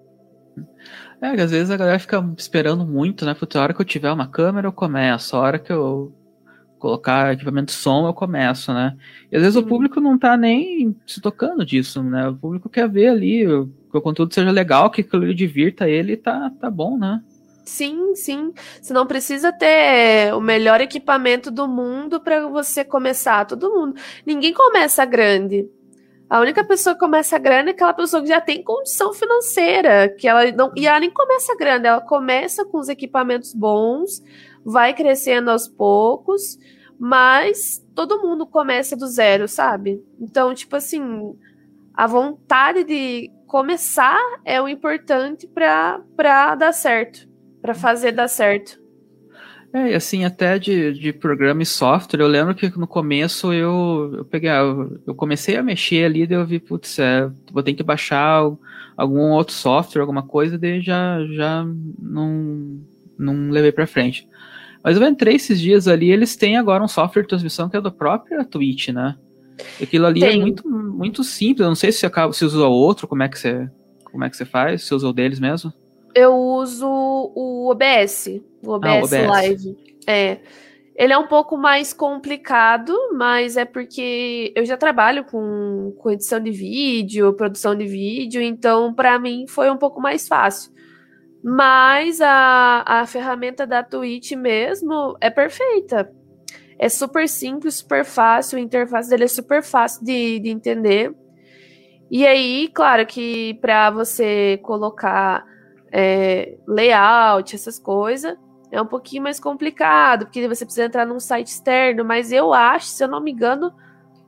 É, 1.20 1.34
que 1.34 1.40
às 1.42 1.50
vezes 1.50 1.70
a 1.70 1.76
galera 1.76 1.98
fica 1.98 2.24
esperando 2.36 2.86
muito, 2.86 3.26
né? 3.26 3.34
Puta, 3.34 3.58
a 3.58 3.62
hora 3.62 3.74
que 3.74 3.80
eu 3.80 3.84
tiver 3.84 4.10
uma 4.10 4.26
câmera 4.26 4.66
eu 4.66 4.72
começo, 4.72 5.36
a 5.36 5.40
hora 5.40 5.58
que 5.58 5.72
eu 5.72 6.14
colocar 6.78 7.34
equipamento 7.34 7.66
de 7.66 7.72
som 7.72 8.06
eu 8.06 8.14
começo, 8.14 8.72
né? 8.72 8.96
E 9.30 9.36
às 9.36 9.42
vezes 9.42 9.56
o 9.56 9.62
público 9.62 10.00
não 10.00 10.18
tá 10.18 10.36
nem 10.36 10.96
se 11.06 11.20
tocando 11.20 11.64
disso, 11.64 12.02
né? 12.02 12.28
O 12.28 12.34
público 12.34 12.70
quer 12.70 12.88
ver 12.88 13.08
ali 13.08 13.44
que 13.90 13.98
o 13.98 14.00
conteúdo 14.00 14.32
seja 14.32 14.50
legal, 14.50 14.90
que 14.90 15.02
aquilo 15.02 15.34
divirta 15.34 15.88
ele, 15.88 16.16
tá, 16.16 16.50
tá 16.58 16.70
bom, 16.70 16.96
né? 16.96 17.22
Sim, 17.70 18.16
sim. 18.16 18.52
Você 18.82 18.92
não 18.92 19.06
precisa 19.06 19.52
ter 19.52 20.34
o 20.34 20.40
melhor 20.40 20.80
equipamento 20.80 21.52
do 21.52 21.68
mundo 21.68 22.20
para 22.20 22.48
você 22.48 22.84
começar. 22.84 23.46
Todo 23.46 23.70
mundo. 23.70 23.94
Ninguém 24.26 24.52
começa 24.52 25.04
grande. 25.04 25.70
A 26.28 26.40
única 26.40 26.64
pessoa 26.64 26.94
que 26.94 27.00
começa 27.00 27.38
grande 27.38 27.68
é 27.70 27.72
aquela 27.72 27.94
pessoa 27.94 28.22
que 28.22 28.28
já 28.28 28.40
tem 28.40 28.62
condição 28.62 29.12
financeira, 29.12 30.08
que 30.08 30.26
ela 30.26 30.50
não 30.50 30.72
e 30.76 30.86
ela 30.86 30.98
nem 30.98 31.10
começa 31.10 31.56
grande, 31.56 31.86
ela 31.86 32.00
começa 32.00 32.64
com 32.64 32.78
os 32.78 32.88
equipamentos 32.88 33.54
bons, 33.54 34.22
vai 34.64 34.92
crescendo 34.92 35.50
aos 35.50 35.68
poucos, 35.68 36.58
mas 36.98 37.84
todo 37.94 38.20
mundo 38.20 38.46
começa 38.46 38.96
do 38.96 39.06
zero, 39.06 39.46
sabe? 39.46 40.04
Então, 40.20 40.54
tipo 40.54 40.74
assim, 40.74 41.36
a 41.94 42.06
vontade 42.06 42.84
de 42.84 43.30
começar 43.46 44.20
é 44.44 44.60
o 44.60 44.68
importante 44.68 45.46
para 45.48 46.54
dar 46.56 46.72
certo 46.72 47.29
para 47.60 47.74
fazer 47.74 48.12
dar 48.12 48.28
certo. 48.28 48.80
É, 49.72 49.92
e 49.92 49.94
assim, 49.94 50.24
até 50.24 50.58
de, 50.58 50.92
de 50.92 51.12
programa 51.12 51.62
e 51.62 51.66
software, 51.66 52.20
eu 52.20 52.26
lembro 52.26 52.54
que 52.54 52.76
no 52.76 52.88
começo 52.88 53.52
eu, 53.52 54.12
eu 54.18 54.24
peguei, 54.24 54.50
eu, 54.50 55.00
eu 55.06 55.14
comecei 55.14 55.56
a 55.56 55.62
mexer 55.62 56.04
ali, 56.04 56.26
daí 56.26 56.36
eu 56.36 56.46
vi, 56.46 56.58
putz, 56.58 56.98
é, 56.98 57.30
vou 57.52 57.62
ter 57.62 57.74
que 57.74 57.82
baixar 57.82 58.42
algum 58.96 59.30
outro 59.30 59.54
software, 59.54 60.00
alguma 60.00 60.24
coisa, 60.24 60.58
daí 60.58 60.80
já, 60.80 61.24
já 61.34 61.64
não, 62.00 62.80
não 63.16 63.50
levei 63.50 63.70
para 63.70 63.86
frente. 63.86 64.28
Mas 64.82 64.96
eu 64.96 65.06
entrei 65.06 65.36
esses 65.36 65.60
dias 65.60 65.86
ali, 65.86 66.10
eles 66.10 66.34
têm 66.34 66.56
agora 66.56 66.82
um 66.82 66.88
software 66.88 67.22
de 67.22 67.28
transmissão 67.28 67.68
que 67.68 67.76
é 67.76 67.80
da 67.80 67.92
própria 67.92 68.44
Twitch, 68.44 68.88
né? 68.88 69.16
Aquilo 69.80 70.06
ali 70.06 70.24
é 70.24 70.28
Tem. 70.30 70.38
é 70.40 70.42
muito, 70.42 70.68
muito 70.68 71.22
simples, 71.22 71.60
eu 71.60 71.68
não 71.68 71.76
sei 71.76 71.92
se 71.92 72.04
acaba, 72.04 72.32
se 72.32 72.44
usa 72.44 72.66
outro, 72.66 73.06
como 73.06 73.22
é 73.22 73.28
que 73.28 73.38
você, 73.38 73.70
como 74.04 74.24
é 74.24 74.30
que 74.30 74.36
você 74.36 74.44
faz, 74.44 74.82
se 74.82 74.92
usa 74.94 75.06
o 75.06 75.12
deles 75.12 75.38
mesmo. 75.38 75.72
Eu 76.14 76.34
uso 76.34 76.86
o 76.86 77.70
OBS, 77.70 78.40
o 78.62 78.70
OBS, 78.70 78.88
ah, 78.88 78.98
OBS 78.98 79.28
Live. 79.28 79.76
É. 80.06 80.38
Ele 81.00 81.12
é 81.14 81.18
um 81.18 81.26
pouco 81.26 81.56
mais 81.56 81.94
complicado, 81.94 82.94
mas 83.14 83.56
é 83.56 83.64
porque 83.64 84.52
eu 84.54 84.66
já 84.66 84.76
trabalho 84.76 85.24
com, 85.24 85.94
com 85.96 86.10
edição 86.10 86.38
de 86.38 86.50
vídeo, 86.50 87.32
produção 87.32 87.74
de 87.74 87.86
vídeo, 87.86 88.42
então 88.42 88.92
para 88.92 89.18
mim 89.18 89.46
foi 89.48 89.70
um 89.70 89.78
pouco 89.78 89.98
mais 89.98 90.28
fácil. 90.28 90.70
Mas 91.42 92.20
a, 92.20 92.84
a 92.86 93.06
ferramenta 93.06 93.66
da 93.66 93.82
Twitch 93.82 94.32
mesmo 94.32 95.16
é 95.22 95.30
perfeita. 95.30 96.12
É 96.78 96.88
super 96.88 97.26
simples, 97.28 97.76
super 97.76 98.04
fácil, 98.04 98.58
a 98.58 98.60
interface 98.60 99.08
dele 99.08 99.24
é 99.24 99.28
super 99.28 99.62
fácil 99.62 100.04
de, 100.04 100.38
de 100.38 100.50
entender. 100.50 101.14
E 102.10 102.26
aí, 102.26 102.68
claro 102.74 103.06
que 103.06 103.54
para 103.54 103.90
você 103.90 104.58
colocar 104.62 105.46
é, 105.92 106.56
layout, 106.66 107.54
essas 107.54 107.78
coisas, 107.78 108.36
é 108.70 108.80
um 108.80 108.86
pouquinho 108.86 109.22
mais 109.22 109.40
complicado, 109.40 110.26
porque 110.26 110.46
você 110.46 110.64
precisa 110.64 110.86
entrar 110.86 111.06
num 111.06 111.18
site 111.18 111.48
externo, 111.48 112.04
mas 112.04 112.30
eu 112.30 112.52
acho, 112.52 112.86
se 112.86 113.02
eu 113.02 113.08
não 113.08 113.20
me 113.20 113.32
engano, 113.32 113.72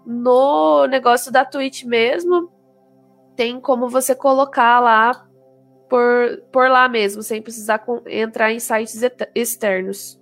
no 0.05 0.87
negócio 0.87 1.31
da 1.31 1.45
Twitch 1.45 1.85
mesmo, 1.85 2.51
tem 3.37 3.61
como 3.61 3.89
você 3.89 4.15
colocar 4.15 4.81
lá 4.81 5.27
por, 5.89 6.43
por 6.51 6.69
lá 6.69 6.89
mesmo, 6.89 7.23
sem 7.23 7.41
precisar 7.41 7.79
com, 7.81 8.03
entrar 8.07 8.51
em 8.51 8.59
sites 8.59 9.01
externos. 9.35 10.22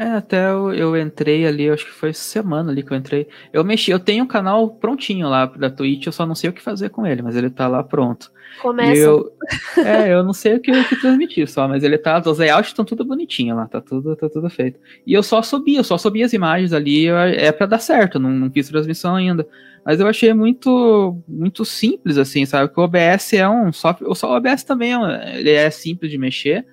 É, 0.00 0.12
até 0.12 0.50
eu, 0.50 0.72
eu, 0.72 0.96
entrei 0.96 1.46
ali, 1.46 1.68
acho 1.68 1.84
que 1.84 1.92
foi 1.92 2.14
semana 2.14 2.72
ali 2.72 2.82
que 2.82 2.90
eu 2.90 2.96
entrei. 2.96 3.28
Eu 3.52 3.62
mexi, 3.62 3.90
eu 3.90 3.98
tenho 3.98 4.24
um 4.24 4.26
canal 4.26 4.70
prontinho 4.70 5.28
lá 5.28 5.44
da 5.44 5.68
Twitch, 5.68 6.06
eu 6.06 6.12
só 6.12 6.24
não 6.24 6.34
sei 6.34 6.48
o 6.48 6.54
que 6.54 6.62
fazer 6.62 6.88
com 6.88 7.06
ele, 7.06 7.20
mas 7.20 7.36
ele 7.36 7.50
tá 7.50 7.68
lá 7.68 7.82
pronto. 7.82 8.32
Começa. 8.62 8.98
Eu, 8.98 9.30
é, 9.76 10.14
eu 10.14 10.24
não 10.24 10.32
sei 10.32 10.54
o 10.54 10.60
que, 10.60 10.72
o 10.72 10.88
que 10.88 10.96
transmitir 10.96 11.46
só, 11.50 11.68
mas 11.68 11.84
ele 11.84 11.98
tá. 11.98 12.18
Os 12.24 12.38
layouts 12.38 12.70
estão 12.70 12.82
tudo 12.82 13.04
bonitinho 13.04 13.54
lá, 13.54 13.66
tá 13.66 13.78
tudo, 13.78 14.16
tá 14.16 14.26
tudo 14.30 14.48
feito. 14.48 14.80
E 15.06 15.12
eu 15.12 15.22
só 15.22 15.42
subi, 15.42 15.74
eu 15.74 15.84
só 15.84 15.98
subi 15.98 16.22
as 16.22 16.32
imagens 16.32 16.72
ali, 16.72 17.06
é 17.06 17.52
para 17.52 17.66
dar 17.66 17.78
certo, 17.78 18.18
não, 18.18 18.30
não 18.30 18.50
fiz 18.50 18.70
transmissão 18.70 19.16
ainda. 19.16 19.46
Mas 19.84 20.00
eu 20.00 20.06
achei 20.06 20.32
muito, 20.32 21.22
muito 21.28 21.62
simples, 21.66 22.16
assim, 22.16 22.46
sabe? 22.46 22.72
Que 22.72 22.80
o 22.80 22.84
OBS 22.84 23.34
é 23.34 23.46
um 23.46 23.70
software. 23.70 24.08
O 24.08 24.34
OBS 24.34 24.64
também 24.64 24.94
é, 24.94 25.38
ele 25.38 25.50
é 25.50 25.68
simples 25.68 26.10
de 26.10 26.16
mexer, 26.16 26.64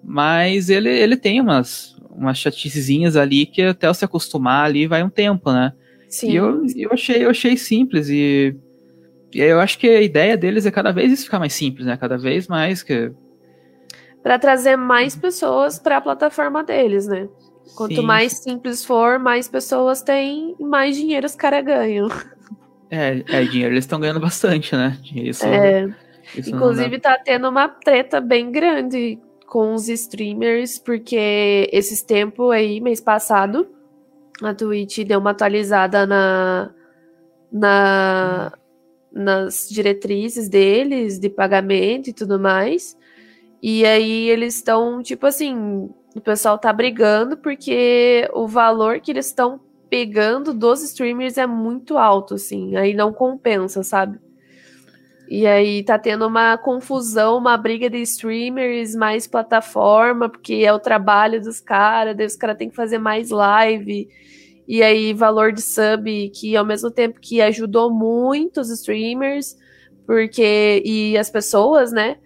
mas 0.00 0.70
ele, 0.70 0.88
ele 0.88 1.16
tem 1.16 1.40
umas, 1.40 1.96
umas 2.14 2.38
chaticezinhas 2.38 3.16
ali 3.16 3.46
que 3.46 3.62
até 3.62 3.88
você 3.88 4.04
acostumar 4.04 4.64
ali 4.66 4.86
vai 4.86 5.02
um 5.02 5.10
tempo, 5.10 5.52
né? 5.52 5.72
Sim. 6.08 6.30
E 6.30 6.36
eu, 6.36 6.64
eu, 6.76 6.92
achei, 6.92 7.24
eu 7.24 7.30
achei 7.30 7.56
simples 7.56 8.08
e 8.08 8.54
e 9.34 9.40
eu 9.40 9.60
acho 9.60 9.78
que 9.78 9.88
a 9.88 10.02
ideia 10.02 10.36
deles 10.36 10.66
é 10.66 10.70
cada 10.70 10.92
vez 10.92 11.10
isso 11.10 11.24
ficar 11.24 11.38
mais 11.38 11.54
simples, 11.54 11.86
né? 11.86 11.96
Cada 11.96 12.18
vez 12.18 12.46
mais 12.46 12.82
que. 12.82 13.10
Para 14.22 14.38
trazer 14.38 14.76
mais 14.76 15.16
pessoas 15.16 15.78
para 15.78 15.96
a 15.96 16.00
plataforma 16.00 16.62
deles, 16.62 17.06
né? 17.06 17.28
Quanto 17.74 17.96
Sim. 17.96 18.02
mais 18.02 18.32
simples 18.32 18.84
for, 18.84 19.18
mais 19.18 19.48
pessoas 19.48 20.02
têm, 20.02 20.54
mais 20.60 20.96
dinheiro 20.96 21.26
os 21.26 21.34
caras 21.34 21.64
ganham. 21.64 22.08
É, 22.90 23.24
é, 23.26 23.44
dinheiro 23.44 23.72
eles 23.72 23.84
estão 23.84 23.98
ganhando 23.98 24.20
bastante, 24.20 24.76
né? 24.76 24.98
Isso, 25.14 25.46
é. 25.46 25.88
Isso 26.36 26.50
Inclusive, 26.50 26.98
tá 27.00 27.18
tendo 27.18 27.48
uma 27.48 27.68
treta 27.68 28.20
bem 28.20 28.52
grande 28.52 29.18
com 29.52 29.74
os 29.74 29.86
streamers, 29.86 30.78
porque 30.78 31.68
esses 31.70 32.00
tempos 32.00 32.50
aí, 32.52 32.80
mês 32.80 33.02
passado, 33.02 33.68
a 34.42 34.54
Twitch 34.54 35.00
deu 35.00 35.18
uma 35.18 35.32
atualizada 35.32 36.06
na, 36.06 36.70
na, 37.52 38.50
nas 39.12 39.68
diretrizes 39.68 40.48
deles 40.48 41.18
de 41.18 41.28
pagamento 41.28 42.08
e 42.08 42.14
tudo 42.14 42.40
mais. 42.40 42.96
E 43.62 43.84
aí 43.84 44.30
eles 44.30 44.54
estão, 44.54 45.02
tipo 45.02 45.26
assim, 45.26 45.90
o 46.16 46.20
pessoal 46.22 46.56
tá 46.56 46.72
brigando 46.72 47.36
porque 47.36 48.26
o 48.32 48.48
valor 48.48 49.00
que 49.00 49.10
eles 49.10 49.26
estão 49.26 49.60
pegando 49.90 50.54
dos 50.54 50.82
streamers 50.82 51.36
é 51.36 51.46
muito 51.46 51.98
alto, 51.98 52.36
assim. 52.36 52.74
Aí 52.74 52.94
não 52.94 53.12
compensa, 53.12 53.82
sabe? 53.82 54.18
E 55.28 55.46
aí 55.46 55.82
tá 55.82 55.98
tendo 55.98 56.26
uma 56.26 56.58
confusão, 56.58 57.38
uma 57.38 57.56
briga 57.56 57.88
de 57.88 57.98
streamers, 58.02 58.94
mais 58.94 59.26
plataforma, 59.26 60.28
porque 60.28 60.54
é 60.64 60.72
o 60.72 60.78
trabalho 60.78 61.40
dos 61.40 61.60
caras, 61.60 62.16
daí 62.16 62.26
os 62.26 62.36
caras 62.36 62.56
têm 62.56 62.68
que 62.68 62.76
fazer 62.76 62.98
mais 62.98 63.30
live. 63.30 64.08
E 64.66 64.82
aí, 64.82 65.12
valor 65.12 65.52
de 65.52 65.60
sub, 65.60 66.30
que 66.30 66.56
ao 66.56 66.64
mesmo 66.64 66.90
tempo 66.90 67.18
que 67.20 67.40
ajudou 67.40 67.92
muito 67.92 68.60
os 68.60 68.70
streamers, 68.70 69.56
porque. 70.06 70.82
E 70.84 71.16
as 71.18 71.30
pessoas, 71.30 71.92
né? 71.92 72.16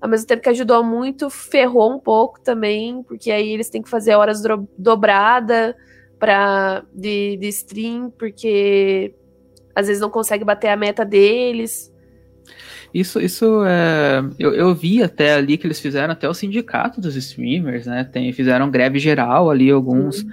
Ao 0.00 0.08
mesmo 0.08 0.26
tempo 0.26 0.42
que 0.42 0.48
ajudou 0.50 0.82
muito, 0.84 1.30
ferrou 1.30 1.90
um 1.94 1.98
pouco 1.98 2.40
também, 2.40 3.02
porque 3.04 3.30
aí 3.30 3.50
eles 3.50 3.70
têm 3.70 3.82
que 3.82 3.88
fazer 3.88 4.14
horas 4.14 4.42
do, 4.42 4.68
dobrada 4.76 5.74
pra, 6.18 6.84
de, 6.92 7.38
de 7.38 7.48
stream, 7.48 8.10
porque 8.10 9.14
às 9.74 9.86
vezes 9.86 10.02
não 10.02 10.10
consegue 10.10 10.44
bater 10.44 10.68
a 10.68 10.76
meta 10.76 11.04
deles. 11.04 11.93
Isso, 12.92 13.20
isso 13.20 13.64
é. 13.66 14.22
Eu, 14.38 14.54
eu 14.54 14.74
vi 14.74 15.02
até 15.02 15.34
ali 15.34 15.56
que 15.56 15.66
eles 15.66 15.80
fizeram 15.80 16.12
até 16.12 16.28
o 16.28 16.34
sindicato 16.34 17.00
dos 17.00 17.16
streamers, 17.16 17.86
né? 17.86 18.04
Tem, 18.04 18.32
fizeram 18.32 18.70
greve 18.70 18.98
geral 18.98 19.50
ali, 19.50 19.70
alguns. 19.70 20.22
Uhum. 20.22 20.30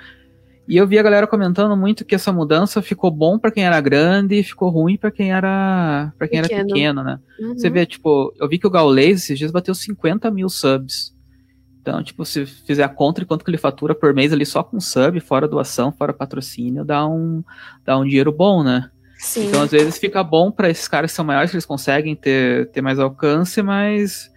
E 0.68 0.78
eu 0.78 0.88
vi 0.88 0.98
a 1.00 1.04
galera 1.04 1.26
comentando 1.26 1.76
muito 1.76 2.06
que 2.06 2.16
essa 2.16 2.32
mudança 2.32 2.82
ficou 2.82 3.10
bom 3.10 3.40
para 3.40 3.52
quem 3.52 3.66
era 3.66 3.82
grande 3.82 4.36
e 4.36 4.44
ficou 4.44 4.70
ruim 4.70 4.96
para 4.96 5.12
quem 5.12 5.32
era 5.32 6.14
para 6.18 6.28
quem 6.28 6.42
pequeno. 6.42 6.60
era 6.60 6.68
pequeno, 6.68 7.04
né? 7.04 7.20
Uhum. 7.40 7.58
Você 7.58 7.70
vê, 7.70 7.86
tipo, 7.86 8.34
eu 8.40 8.48
vi 8.48 8.60
que 8.60 8.68
o 8.68 8.70
Gaules 8.70 9.24
esses 9.24 9.40
dias 9.40 9.52
bateu 9.52 9.74
50 9.74 10.30
mil 10.30 10.48
subs. 10.48 11.14
Então, 11.82 12.04
tipo, 12.04 12.24
se 12.24 12.46
fizer 12.46 12.84
a 12.84 12.90
conta 12.90 13.22
de 13.22 13.26
quanto 13.26 13.44
que 13.44 13.50
ele 13.50 13.58
fatura 13.58 13.96
por 13.96 14.14
mês 14.14 14.32
ali 14.32 14.46
só 14.46 14.64
com 14.64 14.80
sub, 14.80 15.20
fora 15.20 15.48
doação, 15.48 15.92
fora 15.92 16.14
patrocínio, 16.14 16.86
dá 16.86 17.08
um, 17.08 17.44
dá 17.84 17.98
um 17.98 18.06
dinheiro 18.06 18.32
bom, 18.32 18.64
né? 18.64 18.92
Sim. 19.22 19.48
Então, 19.48 19.62
às 19.62 19.70
vezes, 19.70 20.00
fica 20.00 20.24
bom 20.24 20.52
para 20.52 20.68
esses 20.68 20.88
caras 20.88 21.12
que 21.12 21.16
são 21.16 21.24
maiores, 21.24 21.52
que 21.52 21.56
eles 21.56 21.66
conseguem 21.66 22.16
ter, 22.16 22.72
ter 22.72 22.82
mais 22.82 22.98
alcance, 22.98 23.62
mas 23.62 24.32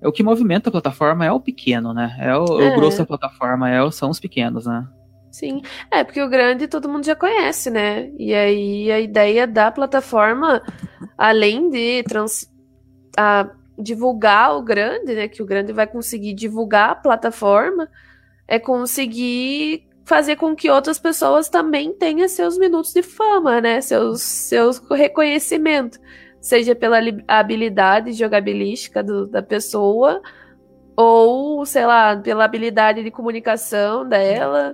é 0.00 0.08
o 0.08 0.12
que 0.12 0.22
movimenta 0.22 0.70
a 0.70 0.72
plataforma 0.72 1.26
é 1.26 1.30
o 1.30 1.38
pequeno, 1.38 1.92
né? 1.92 2.16
É 2.18 2.34
o, 2.34 2.58
é. 2.58 2.72
o 2.72 2.74
grosso 2.74 2.98
da 2.98 3.06
plataforma, 3.06 3.70
é, 3.70 3.90
são 3.90 4.08
os 4.08 4.18
pequenos, 4.18 4.64
né? 4.64 4.88
Sim, 5.30 5.60
é 5.90 6.02
porque 6.02 6.22
o 6.22 6.30
grande 6.30 6.66
todo 6.66 6.88
mundo 6.88 7.04
já 7.04 7.14
conhece, 7.14 7.70
né? 7.70 8.10
E 8.18 8.34
aí 8.34 8.90
a 8.90 9.00
ideia 9.00 9.46
da 9.46 9.70
plataforma, 9.70 10.62
além 11.16 11.68
de 11.68 12.02
trans, 12.04 12.50
a, 13.16 13.50
divulgar 13.78 14.56
o 14.56 14.62
grande, 14.62 15.14
né? 15.14 15.28
Que 15.28 15.42
o 15.42 15.46
grande 15.46 15.74
vai 15.74 15.86
conseguir 15.86 16.32
divulgar 16.32 16.90
a 16.90 16.94
plataforma, 16.94 17.86
é 18.48 18.58
conseguir 18.58 19.86
fazer 20.04 20.36
com 20.36 20.54
que 20.54 20.70
outras 20.70 20.98
pessoas 20.98 21.48
também 21.48 21.92
tenham 21.92 22.28
seus 22.28 22.58
minutos 22.58 22.92
de 22.92 23.02
fama, 23.02 23.60
né? 23.60 23.80
Seus, 23.80 24.22
seus 24.22 24.78
reconhecimento, 24.90 25.98
seja 26.40 26.74
pela 26.74 26.98
habilidade 27.28 28.12
jogabilística 28.12 29.02
do, 29.02 29.26
da 29.26 29.42
pessoa 29.42 30.20
ou, 30.96 31.64
sei 31.64 31.86
lá, 31.86 32.16
pela 32.16 32.44
habilidade 32.44 33.02
de 33.02 33.10
comunicação 33.10 34.06
dela. 34.08 34.72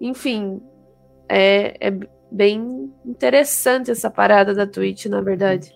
Enfim, 0.00 0.60
é, 1.28 1.88
é 1.88 1.98
bem 2.30 2.92
interessante 3.04 3.90
essa 3.90 4.10
parada 4.10 4.54
da 4.54 4.66
Twitch, 4.66 5.06
na 5.06 5.20
verdade. 5.20 5.72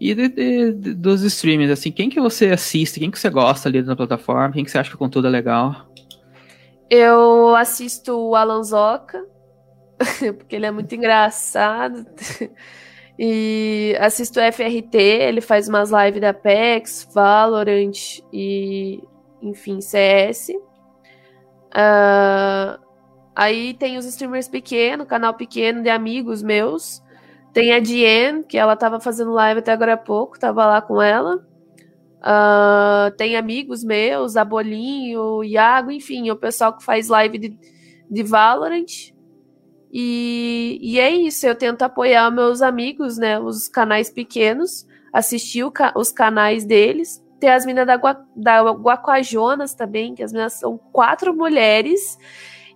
E 0.00 0.14
de, 0.14 0.28
de, 0.28 0.72
de, 0.72 0.94
dos 0.94 1.22
streamers, 1.22 1.70
assim, 1.70 1.90
quem 1.90 2.08
que 2.08 2.20
você 2.20 2.46
assiste, 2.50 3.00
quem 3.00 3.10
que 3.10 3.18
você 3.18 3.30
gosta 3.30 3.68
ali 3.68 3.82
na 3.82 3.96
plataforma, 3.96 4.52
quem 4.52 4.64
que 4.64 4.70
você 4.70 4.78
acha 4.78 4.90
que 4.90 4.96
o 4.96 4.98
conteúdo 4.98 5.26
é 5.26 5.30
legal? 5.30 5.87
Eu 6.90 7.54
assisto 7.56 8.16
o 8.16 8.34
Alan 8.34 8.62
Zoca, 8.62 9.24
porque 10.38 10.56
ele 10.56 10.66
é 10.66 10.70
muito 10.70 10.94
engraçado. 10.94 12.06
e 13.18 13.96
assisto 14.00 14.40
o 14.40 14.52
FRT, 14.52 14.96
ele 14.96 15.40
faz 15.40 15.68
umas 15.68 15.90
lives 15.90 16.20
da 16.20 16.30
Apex, 16.30 17.08
Valorant 17.12 18.20
e, 18.32 19.02
enfim, 19.42 19.80
CS. 19.80 20.48
Uh, 20.50 20.58
ah, 21.74 22.78
Aí 23.38 23.72
tem 23.72 23.96
os 23.96 24.04
streamers 24.04 24.48
pequenos, 24.48 25.06
canal 25.06 25.32
pequeno 25.32 25.80
de 25.80 25.88
amigos 25.88 26.42
meus. 26.42 27.00
Tem 27.52 27.72
a 27.72 27.78
Diane, 27.78 28.42
que 28.42 28.58
ela 28.58 28.74
tava 28.74 28.98
fazendo 28.98 29.30
live 29.30 29.60
até 29.60 29.70
agora 29.70 29.92
há 29.92 29.96
pouco, 29.96 30.36
tava 30.36 30.66
lá 30.66 30.82
com 30.82 31.00
ela. 31.00 31.46
Uh, 32.18 33.14
tem 33.16 33.36
amigos 33.36 33.84
meus, 33.84 34.36
a 34.36 34.44
Bolinho, 34.44 35.20
o 35.20 35.44
Iago, 35.44 35.90
enfim, 35.90 36.30
o 36.30 36.36
pessoal 36.36 36.76
que 36.76 36.84
faz 36.84 37.08
live 37.08 37.38
de, 37.38 37.58
de 38.10 38.22
Valorant. 38.22 39.12
E, 39.90 40.78
e 40.82 41.00
é 41.00 41.10
isso, 41.10 41.46
eu 41.46 41.54
tento 41.54 41.82
apoiar 41.82 42.30
meus 42.30 42.60
amigos, 42.60 43.16
né? 43.16 43.38
Os 43.38 43.68
canais 43.68 44.10
pequenos, 44.10 44.86
assistir 45.12 45.64
os 45.94 46.12
canais 46.12 46.64
deles. 46.64 47.24
Tem 47.40 47.50
as 47.50 47.64
meninas 47.64 47.86
da, 47.86 47.96
da 48.34 48.70
Guacajonas 48.72 49.74
também, 49.74 50.14
que 50.14 50.22
as 50.22 50.32
meninas 50.32 50.54
são 50.54 50.76
quatro 50.92 51.34
mulheres 51.34 52.18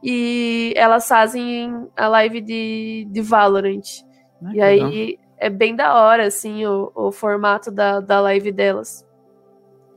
e 0.02 0.72
elas 0.76 1.06
fazem 1.06 1.88
a 1.96 2.08
live 2.08 2.40
de, 2.40 3.06
de 3.10 3.20
Valorant. 3.20 4.04
Ah, 4.44 4.54
e 4.54 4.60
aí 4.60 4.80
legal. 4.80 5.24
é 5.38 5.50
bem 5.50 5.76
da 5.76 5.94
hora, 5.94 6.26
assim, 6.26 6.64
o, 6.64 6.90
o 6.94 7.12
formato 7.12 7.70
da, 7.70 8.00
da 8.00 8.20
live 8.20 8.52
delas. 8.52 9.04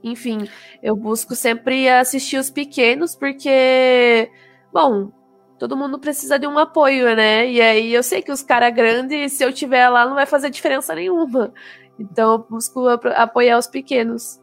Enfim, 0.05 0.47
eu 0.83 0.95
busco 0.95 1.35
sempre 1.35 1.89
assistir 1.89 2.37
os 2.37 2.51
pequenos, 2.51 3.15
porque, 3.15 4.29
bom, 4.71 5.11
todo 5.57 5.75
mundo 5.75 5.97
precisa 5.97 6.37
de 6.37 6.45
um 6.45 6.59
apoio, 6.59 7.15
né? 7.15 7.49
E 7.49 7.59
aí 7.59 7.91
eu 7.91 8.03
sei 8.03 8.21
que 8.21 8.31
os 8.31 8.43
caras 8.43 8.71
grandes, 8.71 9.33
se 9.33 9.43
eu 9.43 9.51
tiver 9.51 9.89
lá, 9.89 10.05
não 10.05 10.13
vai 10.13 10.27
fazer 10.27 10.51
diferença 10.51 10.93
nenhuma. 10.93 11.51
Então 11.99 12.33
eu 12.33 12.37
busco 12.47 12.87
apoiar 12.87 13.57
os 13.57 13.65
pequenos. 13.65 14.39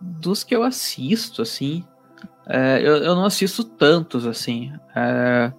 Dos 0.00 0.44
que 0.44 0.54
eu 0.54 0.62
assisto, 0.62 1.42
assim, 1.42 1.84
é, 2.46 2.78
eu, 2.80 2.98
eu, 2.98 3.16
não 3.16 3.24
assisto 3.24 3.64
tantos, 3.64 4.24
assim. 4.24 4.72
É, 4.94 5.52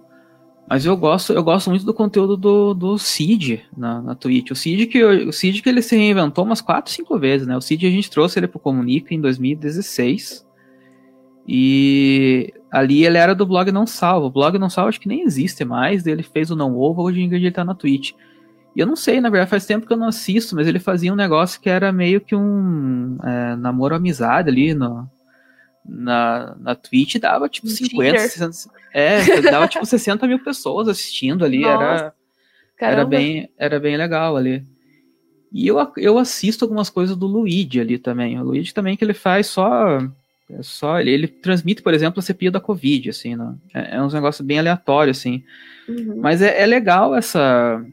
mas 0.70 0.86
eu 0.86 0.96
gosto, 0.96 1.32
eu 1.32 1.42
gosto 1.42 1.68
muito 1.68 1.84
do 1.84 1.92
conteúdo 1.92 2.36
do, 2.36 2.72
do 2.74 2.96
Cid 2.96 3.64
na, 3.76 4.00
na 4.00 4.14
Twitch. 4.14 4.52
O 4.52 4.54
Cid, 4.54 4.86
que, 4.86 5.02
o 5.02 5.32
Cid 5.32 5.62
que 5.62 5.68
ele 5.68 5.82
se 5.82 5.96
reinventou 5.96 6.44
umas 6.44 6.60
4, 6.60 6.92
5 6.92 7.18
vezes, 7.18 7.44
né? 7.44 7.56
O 7.56 7.60
Cid 7.60 7.84
a 7.84 7.90
gente 7.90 8.08
trouxe 8.08 8.38
ele 8.38 8.46
pro 8.46 8.60
Comunica 8.60 9.12
em 9.12 9.20
2016. 9.20 10.46
E 11.48 12.54
ali 12.70 13.04
ele 13.04 13.18
era 13.18 13.34
do 13.34 13.44
blog 13.44 13.72
Não 13.72 13.84
Salvo. 13.84 14.26
O 14.26 14.30
blog 14.30 14.60
Não 14.60 14.70
Salvo 14.70 14.90
acho 14.90 15.00
que 15.00 15.08
nem 15.08 15.22
existe 15.22 15.64
mais. 15.64 16.06
Ele 16.06 16.22
fez 16.22 16.52
o 16.52 16.56
Não 16.56 16.78
Ovo, 16.78 17.02
hoje 17.02 17.20
em 17.20 17.28
dia 17.28 17.38
ele 17.38 17.50
tá 17.50 17.64
na 17.64 17.74
Twitch. 17.74 18.12
E 18.76 18.78
eu 18.78 18.86
não 18.86 18.94
sei, 18.94 19.20
na 19.20 19.28
verdade, 19.28 19.50
faz 19.50 19.66
tempo 19.66 19.88
que 19.88 19.92
eu 19.92 19.96
não 19.96 20.06
assisto, 20.06 20.54
mas 20.54 20.68
ele 20.68 20.78
fazia 20.78 21.12
um 21.12 21.16
negócio 21.16 21.60
que 21.60 21.68
era 21.68 21.90
meio 21.90 22.20
que 22.20 22.36
um 22.36 23.18
é, 23.24 23.56
namoro 23.56 23.96
amizade 23.96 24.48
ali 24.48 24.72
no, 24.72 25.10
na, 25.84 26.54
na 26.58 26.74
Twitch 26.74 27.16
dava 27.16 27.48
tipo 27.48 27.68
50, 27.68 28.18
60, 28.18 28.70
é, 28.92 29.40
dava 29.42 29.68
tipo 29.68 29.84
60 29.84 30.26
mil 30.26 30.38
pessoas 30.38 30.88
assistindo 30.88 31.44
ali, 31.44 31.64
era, 31.64 32.14
era, 32.78 33.04
bem, 33.04 33.50
era 33.58 33.80
bem 33.80 33.96
legal 33.96 34.36
ali. 34.36 34.64
E 35.52 35.66
eu, 35.66 35.76
eu 35.96 36.18
assisto 36.18 36.64
algumas 36.64 36.88
coisas 36.88 37.16
do 37.16 37.26
Luigi 37.26 37.80
ali 37.80 37.98
também. 37.98 38.38
O 38.38 38.44
Luigi 38.44 38.72
também 38.72 38.96
que 38.96 39.04
ele 39.04 39.14
faz 39.14 39.48
só. 39.48 39.98
É 40.48 40.62
só 40.62 41.00
ele, 41.00 41.10
ele 41.10 41.28
transmite, 41.28 41.82
por 41.82 41.94
exemplo, 41.94 42.20
a 42.20 42.22
CPI 42.22 42.50
da 42.50 42.60
Covid, 42.60 43.10
assim, 43.10 43.36
né? 43.36 43.54
é, 43.72 43.96
é 43.96 44.02
uns 44.02 44.14
negócios 44.14 44.44
bem 44.44 44.58
aleatórios, 44.58 45.18
assim. 45.18 45.44
Uhum. 45.88 46.18
Mas 46.20 46.42
é, 46.42 46.60
é 46.60 46.66
legal 46.66 47.14
essa. 47.14 47.84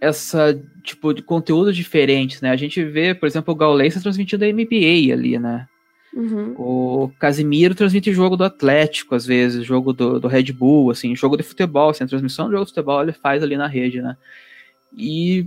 Essa 0.00 0.60
tipo 0.82 1.14
de 1.14 1.22
conteúdo 1.22 1.72
diferentes, 1.72 2.40
né? 2.40 2.50
A 2.50 2.56
gente 2.56 2.82
vê, 2.84 3.14
por 3.14 3.26
exemplo, 3.26 3.54
o 3.54 3.56
Gaules 3.56 4.00
transmitindo 4.02 4.44
a 4.44 4.48
NBA 4.48 5.12
ali, 5.12 5.38
né? 5.38 5.68
Uhum. 6.14 6.54
O 6.58 7.10
Casimiro 7.18 7.74
transmite 7.74 8.12
jogo 8.12 8.36
do 8.36 8.44
Atlético, 8.44 9.14
às 9.14 9.24
vezes, 9.24 9.64
jogo 9.64 9.92
do, 9.92 10.20
do 10.20 10.28
Red 10.28 10.52
Bull, 10.52 10.90
assim, 10.90 11.16
jogo 11.16 11.36
de 11.36 11.42
futebol, 11.42 11.90
assim, 11.90 12.04
a 12.04 12.08
transmissão 12.08 12.46
de 12.46 12.52
jogo 12.52 12.64
de 12.64 12.70
futebol 12.70 13.02
ele 13.02 13.12
faz 13.12 13.42
ali 13.42 13.56
na 13.56 13.66
rede, 13.66 14.02
né? 14.02 14.16
E 14.94 15.46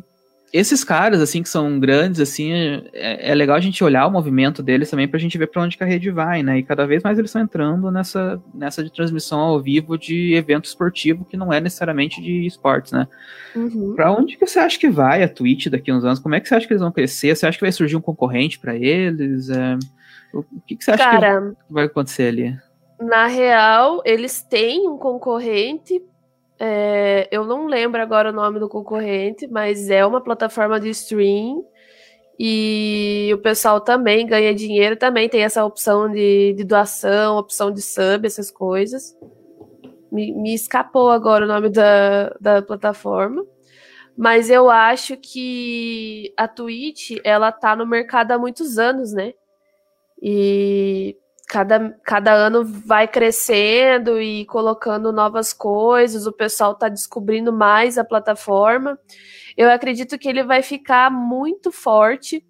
esses 0.52 0.84
caras, 0.86 1.20
assim, 1.22 1.44
que 1.44 1.50
são 1.50 1.80
grandes, 1.80 2.20
assim, 2.22 2.52
é, 2.94 3.32
é 3.32 3.36
legal 3.36 3.58
a 3.58 3.60
gente 3.60 3.84
olhar 3.84 4.08
o 4.08 4.12
movimento 4.12 4.64
deles 4.64 4.90
também 4.90 5.08
pra 5.08 5.20
gente 5.20 5.38
ver 5.38 5.48
pra 5.48 5.62
onde 5.62 5.76
a 5.80 5.86
rede 5.86 6.10
vai, 6.10 6.42
né? 6.42 6.60
E 6.60 6.64
cada 6.64 6.88
vez 6.88 7.04
mais 7.04 7.20
eles 7.20 7.30
estão 7.30 7.42
entrando 7.42 7.92
nessa, 7.92 8.42
nessa 8.54 8.84
de 8.84 8.92
transmissão 8.92 9.40
ao 9.40 9.62
vivo 9.62 9.98
de 9.98 10.34
evento 10.34 10.66
esportivo 10.66 11.26
que 11.26 11.36
não 11.36 11.52
é 11.52 11.60
necessariamente 11.60 12.22
de 12.22 12.46
esportes, 12.46 12.94
né? 12.94 13.08
Uhum. 13.56 13.94
Pra 13.96 14.12
onde 14.12 14.38
que 14.38 14.48
você 14.48 14.60
acha 14.60 14.80
que 14.80 14.90
vai 14.90 15.24
a 15.24 15.28
Twitch 15.28 15.68
daqui 15.68 15.92
a 15.92 15.96
uns 15.96 16.06
anos? 16.06 16.20
Como 16.20 16.34
é 16.34 16.40
que 16.40 16.48
você 16.48 16.56
acha 16.56 16.66
que 16.66 16.74
eles 16.74 16.82
vão 16.82 16.92
crescer? 16.92 17.36
Você 17.36 17.46
acha 17.46 17.58
que 17.58 17.66
vai 17.66 17.72
surgir 17.72 17.98
um 17.98 18.02
concorrente 18.02 18.58
para 18.58 18.76
eles? 18.76 19.50
É... 19.50 19.78
O 20.40 20.62
que, 20.62 20.76
que 20.76 20.84
você 20.84 20.92
acha 20.92 21.04
Cara, 21.04 21.56
que 21.68 21.74
vai 21.74 21.86
acontecer 21.86 22.28
ali? 22.28 22.58
Na 23.00 23.28
real, 23.28 24.02
eles 24.06 24.42
têm 24.42 24.88
um 24.88 24.98
concorrente. 24.98 26.04
É, 26.60 27.28
eu 27.32 27.46
não 27.46 27.68
lembro 27.68 28.02
agora 28.02 28.30
o 28.30 28.34
nome 28.34 28.60
do 28.60 28.70
concorrente, 28.70 29.48
mas 29.48 29.90
é 29.90 30.06
uma 30.06 30.22
plataforma 30.22 30.80
de 30.80 30.90
stream. 30.90 31.66
E 32.38 33.32
o 33.34 33.38
pessoal 33.38 33.80
também 33.80 34.28
ganha 34.28 34.54
dinheiro, 34.54 34.98
também 34.98 35.30
tem 35.30 35.44
essa 35.44 35.64
opção 35.64 36.10
de, 36.10 36.54
de 36.54 36.64
doação, 36.66 37.38
opção 37.38 37.72
de 37.72 37.82
sub, 37.82 38.26
essas 38.26 38.52
coisas. 38.52 39.18
Me, 40.12 40.34
me 40.34 40.54
escapou 40.54 41.10
agora 41.12 41.46
o 41.46 41.48
nome 41.48 41.70
da, 41.70 42.30
da 42.40 42.62
plataforma. 42.62 43.46
Mas 44.18 44.50
eu 44.50 44.70
acho 44.70 45.18
que 45.18 46.34
a 46.38 46.48
Twitch, 46.48 47.18
ela 47.24 47.52
tá 47.52 47.76
no 47.76 47.86
mercado 47.86 48.32
há 48.32 48.38
muitos 48.38 48.78
anos, 48.78 49.14
né? 49.14 49.34
E 50.28 51.16
cada, 51.48 51.92
cada 52.04 52.34
ano 52.34 52.66
vai 52.66 53.08
crescendo 53.08 54.20
e 54.20 54.44
colocando 54.48 55.12
novas 55.12 55.54
coisas, 55.54 56.26
o 56.26 56.32
pessoal 56.32 56.74
tá 56.74 56.90
descobrindo 56.90 57.54
mais 57.54 58.00
a 58.00 58.04
plataforma. 58.04 58.98
Eu 59.56 59.70
acredito 59.70 60.18
que 60.18 60.28
ele 60.28 60.42
vai 60.42 60.64
ficar 60.64 61.12
muito 61.12 61.72
forte, 61.72 62.44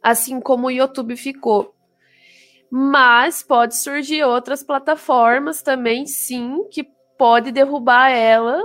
assim 0.00 0.40
como 0.40 0.68
o 0.68 0.70
YouTube 0.70 1.16
ficou. 1.16 1.74
Mas 2.70 3.42
pode 3.42 3.74
surgir 3.74 4.22
outras 4.22 4.62
plataformas 4.62 5.62
também, 5.62 6.06
sim, 6.06 6.68
que 6.70 6.86
pode 7.18 7.50
derrubar 7.50 8.10
ela 8.10 8.62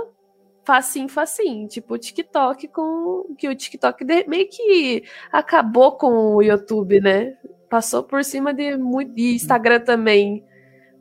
facinho, 0.64 1.08
facinho. 1.08 1.66
Tipo 1.66 1.94
o 1.94 1.98
TikTok 1.98 2.68
com. 2.68 3.34
Que 3.36 3.48
o 3.48 3.54
TikTok 3.56 4.04
meio 4.28 4.48
que 4.48 5.02
acabou 5.32 5.96
com 5.96 6.36
o 6.36 6.42
YouTube, 6.42 7.00
né? 7.00 7.36
Passou 7.72 8.02
por 8.02 8.22
cima 8.22 8.52
de, 8.52 8.76
de 9.14 9.34
Instagram 9.34 9.80
também. 9.80 10.44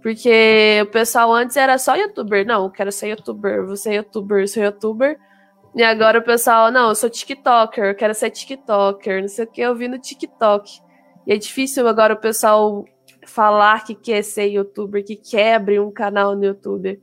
Porque 0.02 0.80
o 0.82 0.86
pessoal 0.86 1.34
antes 1.34 1.58
era 1.58 1.78
só 1.78 1.98
youtuber. 1.98 2.46
Não, 2.48 2.64
eu 2.64 2.72
quero 2.72 2.94
ser 2.94 3.10
youtuber, 3.10 3.66
vou 3.66 3.76
ser 3.76 3.96
youtuber, 3.96 4.48
sou 4.48 4.64
youtuber. 4.64 5.20
E 5.76 5.84
agora 5.84 6.20
o 6.20 6.24
pessoal, 6.24 6.72
não, 6.72 6.88
eu 6.88 6.96
sou 6.96 7.10
TikToker, 7.10 7.84
eu 7.84 7.96
quero 7.96 8.14
ser 8.14 8.30
TikToker, 8.30 9.20
não 9.20 9.28
sei 9.28 9.44
o 9.44 9.48
que, 9.52 9.60
eu 9.60 9.76
vi 9.76 9.90
no 9.90 10.00
TikTok. 10.00 10.72
E 11.28 11.34
é 11.34 11.38
difícil 11.38 11.86
agora 11.90 12.14
o 12.14 12.22
pessoal 12.22 12.86
falar 13.28 13.84
que 13.84 13.94
quer 13.94 14.24
ser 14.24 14.46
youtuber, 14.46 15.04
que 15.04 15.18
quer 15.18 15.56
abrir 15.56 15.82
um 15.82 15.92
canal 15.92 16.38
no 16.38 16.46
YouTube. 16.46 17.02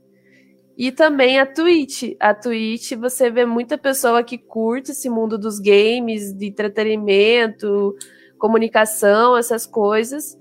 E 0.78 0.90
também 0.90 1.38
a 1.38 1.44
Twitch. 1.44 2.14
A 2.18 2.32
Twitch, 2.32 2.92
você 2.92 3.30
vê 3.30 3.44
muita 3.44 3.76
pessoa 3.76 4.24
que 4.24 4.38
curte 4.38 4.92
esse 4.92 5.10
mundo 5.10 5.36
dos 5.36 5.58
games, 5.58 6.32
de 6.32 6.46
entretenimento, 6.46 7.94
comunicação, 8.38 9.36
essas 9.36 9.66
coisas. 9.66 10.38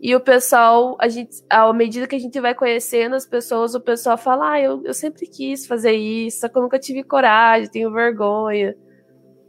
E 0.00 0.14
o 0.14 0.20
pessoal, 0.20 0.96
a 1.00 1.08
gente, 1.08 1.42
à 1.50 1.72
medida 1.72 2.06
que 2.06 2.14
a 2.14 2.18
gente 2.18 2.40
vai 2.40 2.54
conhecendo 2.54 3.16
as 3.16 3.26
pessoas, 3.26 3.74
o 3.74 3.80
pessoal 3.80 4.16
fala: 4.16 4.52
Ah, 4.52 4.60
eu, 4.60 4.82
eu 4.84 4.94
sempre 4.94 5.26
quis 5.26 5.66
fazer 5.66 5.92
isso, 5.92 6.40
só 6.40 6.48
que 6.48 6.56
eu 6.56 6.62
nunca 6.62 6.78
tive 6.78 7.02
coragem, 7.02 7.70
tenho 7.70 7.92
vergonha. 7.92 8.76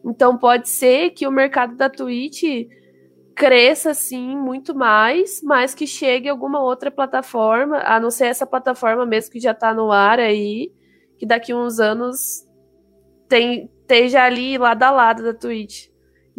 Então 0.04 0.38
pode 0.38 0.70
ser 0.70 1.12
que 1.12 1.28
o 1.28 1.32
mercado 1.32 1.76
da 1.76 1.90
Twitch 1.90 2.44
cresça 3.36 3.92
assim 3.92 4.36
muito 4.36 4.76
mais, 4.76 5.42
mas 5.44 5.74
que 5.74 5.88
chegue 5.88 6.28
alguma 6.28 6.62
outra 6.62 6.92
plataforma, 6.92 7.80
a 7.80 8.00
não 8.00 8.12
ser 8.12 8.26
essa 8.26 8.46
plataforma 8.46 9.06
mesmo 9.06 9.32
que 9.32 9.40
já 9.40 9.52
está 9.52 9.74
no 9.74 9.92
ar 9.92 10.20
aí, 10.20 10.72
que 11.18 11.26
daqui 11.26 11.54
uns 11.54 11.80
anos 11.80 12.46
tem, 13.28 13.70
esteja 13.82 14.24
ali 14.24 14.58
lado 14.58 14.84
a 14.84 14.92
lado 14.92 15.24
da 15.24 15.34
Twitch. 15.34 15.88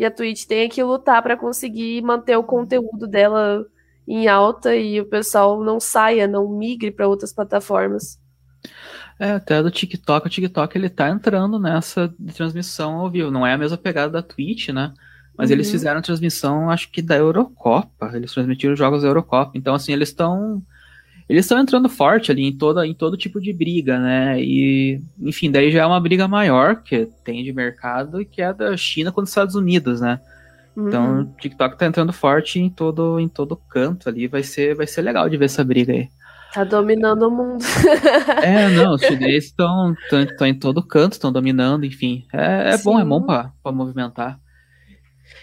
E 0.01 0.05
a 0.07 0.11
Twitch 0.11 0.47
tem 0.47 0.67
que 0.67 0.83
lutar 0.83 1.23
para 1.23 1.37
conseguir 1.37 2.01
manter 2.01 2.35
o 2.35 2.43
conteúdo 2.43 3.07
dela 3.07 3.67
em 4.09 4.29
alta 4.29 4.75
e 4.75 4.99
o 4.99 5.05
pessoal 5.05 5.63
não 5.63 5.79
saia, 5.79 6.27
não 6.27 6.49
migre 6.49 6.91
para 6.91 7.07
outras 7.07 7.35
plataformas. 7.35 8.19
É, 9.19 9.33
até 9.33 9.63
do 9.63 9.71
TikTok, 9.71 10.27
o 10.27 10.31
TikTok 10.31 10.79
ele 10.79 10.89
tá 10.89 11.11
entrando 11.11 11.59
nessa 11.59 12.11
transmissão 12.35 12.95
ao 12.95 13.11
vivo. 13.11 13.31
Não 13.31 13.47
é 13.47 13.53
a 13.53 13.59
mesma 13.59 13.77
pegada 13.77 14.11
da 14.11 14.23
Twitch, 14.23 14.71
né? 14.71 14.95
Mas 15.37 15.51
uhum. 15.51 15.57
eles 15.57 15.71
fizeram 15.71 16.01
transmissão, 16.01 16.71
acho 16.71 16.91
que 16.91 17.03
da 17.03 17.17
Eurocopa. 17.17 18.11
Eles 18.15 18.33
transmitiram 18.33 18.75
jogos 18.75 19.03
da 19.03 19.09
Eurocopa. 19.09 19.53
Então, 19.55 19.75
assim, 19.75 19.93
eles 19.93 20.09
estão. 20.09 20.63
Eles 21.31 21.45
estão 21.45 21.61
entrando 21.61 21.89
forte 21.89 22.33
ali 22.33 22.43
em, 22.43 22.53
toda, 22.53 22.85
em 22.85 22.93
todo 22.93 23.17
tipo 23.17 23.41
de 23.41 23.53
briga, 23.53 24.01
né? 24.01 24.43
E, 24.43 25.01
enfim, 25.21 25.49
daí 25.49 25.71
já 25.71 25.83
é 25.83 25.87
uma 25.87 26.01
briga 26.01 26.27
maior 26.27 26.83
que 26.83 27.07
tem 27.23 27.45
de 27.45 27.53
mercado, 27.53 28.25
que 28.25 28.43
é 28.43 28.53
da 28.53 28.77
China 28.77 29.13
com 29.13 29.21
os 29.21 29.29
Estados 29.29 29.55
Unidos, 29.55 30.01
né? 30.01 30.19
Então, 30.77 30.83
uhum. 30.83 31.21
Então, 31.21 31.21
o 31.21 31.41
TikTok 31.41 31.79
tá 31.79 31.87
entrando 31.87 32.13
forte 32.13 32.59
em 32.59 32.69
todo, 32.69 33.21
em 33.21 33.29
todo 33.29 33.55
canto 33.55 34.09
ali. 34.09 34.27
Vai 34.27 34.43
ser, 34.43 34.75
vai 34.75 34.89
ser 34.89 35.03
legal 35.03 35.29
de 35.29 35.37
ver 35.37 35.45
essa 35.45 35.63
briga 35.63 35.93
aí. 35.93 36.09
Tá 36.53 36.65
dominando 36.65 37.23
o 37.23 37.31
mundo. 37.31 37.65
é, 38.43 38.69
não, 38.71 38.95
os 38.95 39.01
chineses 39.07 39.51
estão 39.51 39.95
em 40.49 40.55
todo 40.55 40.83
canto, 40.83 41.13
estão 41.13 41.31
dominando, 41.31 41.87
enfim. 41.87 42.25
É, 42.33 42.75
é 42.75 42.79
bom, 42.79 42.99
é 42.99 43.05
bom 43.05 43.23
para 43.23 43.53
movimentar. 43.67 44.37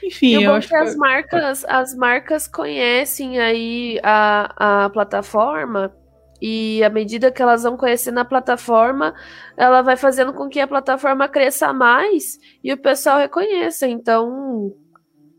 Enfim, 0.04 0.36
eu, 0.36 0.42
eu 0.42 0.54
acho 0.54 0.68
que 0.68 0.76
as 0.76 0.96
marcas, 0.96 1.66
as 1.66 1.96
marcas 1.96 2.48
conhecem 2.48 3.40
aí 3.40 4.00
a, 4.04 4.86
a 4.86 4.90
plataforma 4.90 5.94
e 6.42 6.84
à 6.84 6.90
medida 6.90 7.32
que 7.32 7.42
elas 7.42 7.64
vão 7.64 7.76
conhecendo 7.76 8.20
a 8.20 8.26
plataforma, 8.26 9.14
ela 9.56 9.82
vai 9.82 9.98
fazendo 9.98 10.34
com 10.34 10.48
que 10.48 10.60
a 10.60 10.68
plataforma 10.68 11.28
cresça 11.28 11.74
mais 11.74 12.40
e 12.64 12.72
o 12.72 12.78
pessoal 12.78 13.18
reconheça. 13.18 13.88
Então, 13.88 14.74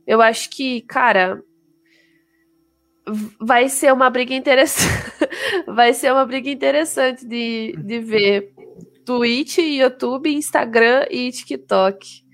eu 0.06 0.20
acho 0.20 0.50
que, 0.50 0.80
cara, 0.82 1.42
vai 3.40 3.68
ser 3.68 3.92
uma 3.92 4.10
briga 4.10 4.34
interessante. 4.34 4.92
vai 5.66 5.94
ser 5.94 6.12
uma 6.12 6.26
briga 6.26 6.50
interessante 6.50 7.24
de, 7.26 7.74
de 7.78 8.00
ver 8.00 8.52
Twitch, 9.04 9.58
YouTube, 9.58 10.34
Instagram 10.34 11.06
e 11.10 11.30
TikTok. 11.30 12.26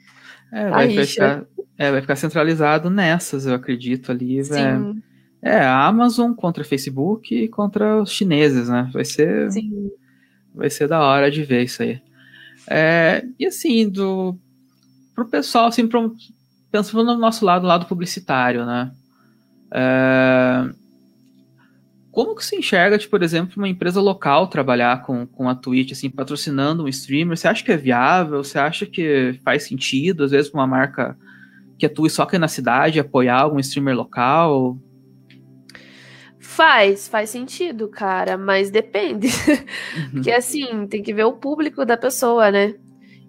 É, 0.52 0.70
vai 0.70 0.88
fechar, 0.88 1.44
é, 1.76 1.90
vai 1.90 2.00
ficar 2.00 2.16
centralizado 2.16 2.88
nessas, 2.88 3.46
eu 3.46 3.54
acredito 3.54 4.12
ali. 4.12 4.42
Sim. 4.44 5.02
É, 5.42 5.56
é, 5.56 5.58
a 5.58 5.86
Amazon 5.86 6.32
contra 6.32 6.64
Facebook 6.64 7.34
e 7.34 7.48
contra 7.48 8.00
os 8.00 8.10
chineses, 8.10 8.68
né? 8.68 8.88
Vai 8.92 9.04
ser. 9.04 9.50
Sim. 9.52 9.90
Vai 10.54 10.70
ser 10.70 10.88
da 10.88 11.00
hora 11.00 11.30
de 11.30 11.42
ver 11.42 11.64
isso 11.64 11.82
aí. 11.82 12.00
É, 12.66 13.24
e 13.38 13.46
assim, 13.46 13.88
do, 13.88 14.38
pro 15.14 15.26
pessoal, 15.26 15.66
assim, 15.66 15.86
pro, 15.86 16.14
pensando 16.70 17.04
no 17.04 17.16
nosso 17.18 17.44
lado, 17.44 17.66
lado 17.66 17.86
publicitário, 17.86 18.64
né? 18.64 18.92
É, 19.70 20.70
como 22.10 22.36
que 22.36 22.44
se 22.44 22.54
enxerga, 22.54 22.96
tipo, 22.96 23.10
por 23.10 23.24
exemplo, 23.24 23.54
uma 23.56 23.68
empresa 23.68 24.00
local 24.00 24.46
trabalhar 24.46 25.02
com, 25.02 25.26
com 25.26 25.48
a 25.48 25.54
Twitch, 25.54 25.90
assim, 25.90 26.08
patrocinando 26.08 26.84
um 26.84 26.88
streamer? 26.88 27.36
Você 27.36 27.48
acha 27.48 27.64
que 27.64 27.72
é 27.72 27.76
viável? 27.76 28.44
Você 28.44 28.56
acha 28.56 28.86
que 28.86 29.38
faz 29.44 29.64
sentido, 29.64 30.22
às 30.22 30.30
vezes, 30.30 30.52
uma 30.52 30.66
marca 30.66 31.18
que 31.78 31.86
atue 31.86 32.08
só 32.08 32.22
aqui 32.22 32.38
na 32.38 32.48
cidade, 32.48 33.00
apoiar 33.00 33.40
algum 33.40 33.58
streamer 33.58 33.96
local? 33.96 34.78
Faz, 36.38 37.08
faz 37.08 37.30
sentido, 37.30 37.88
cara, 37.88 38.36
mas 38.36 38.70
depende. 38.70 39.28
Uhum. 39.96 40.10
Porque 40.12 40.30
assim, 40.30 40.86
tem 40.86 41.02
que 41.02 41.12
ver 41.12 41.24
o 41.24 41.32
público 41.32 41.84
da 41.84 41.96
pessoa, 41.96 42.50
né? 42.50 42.74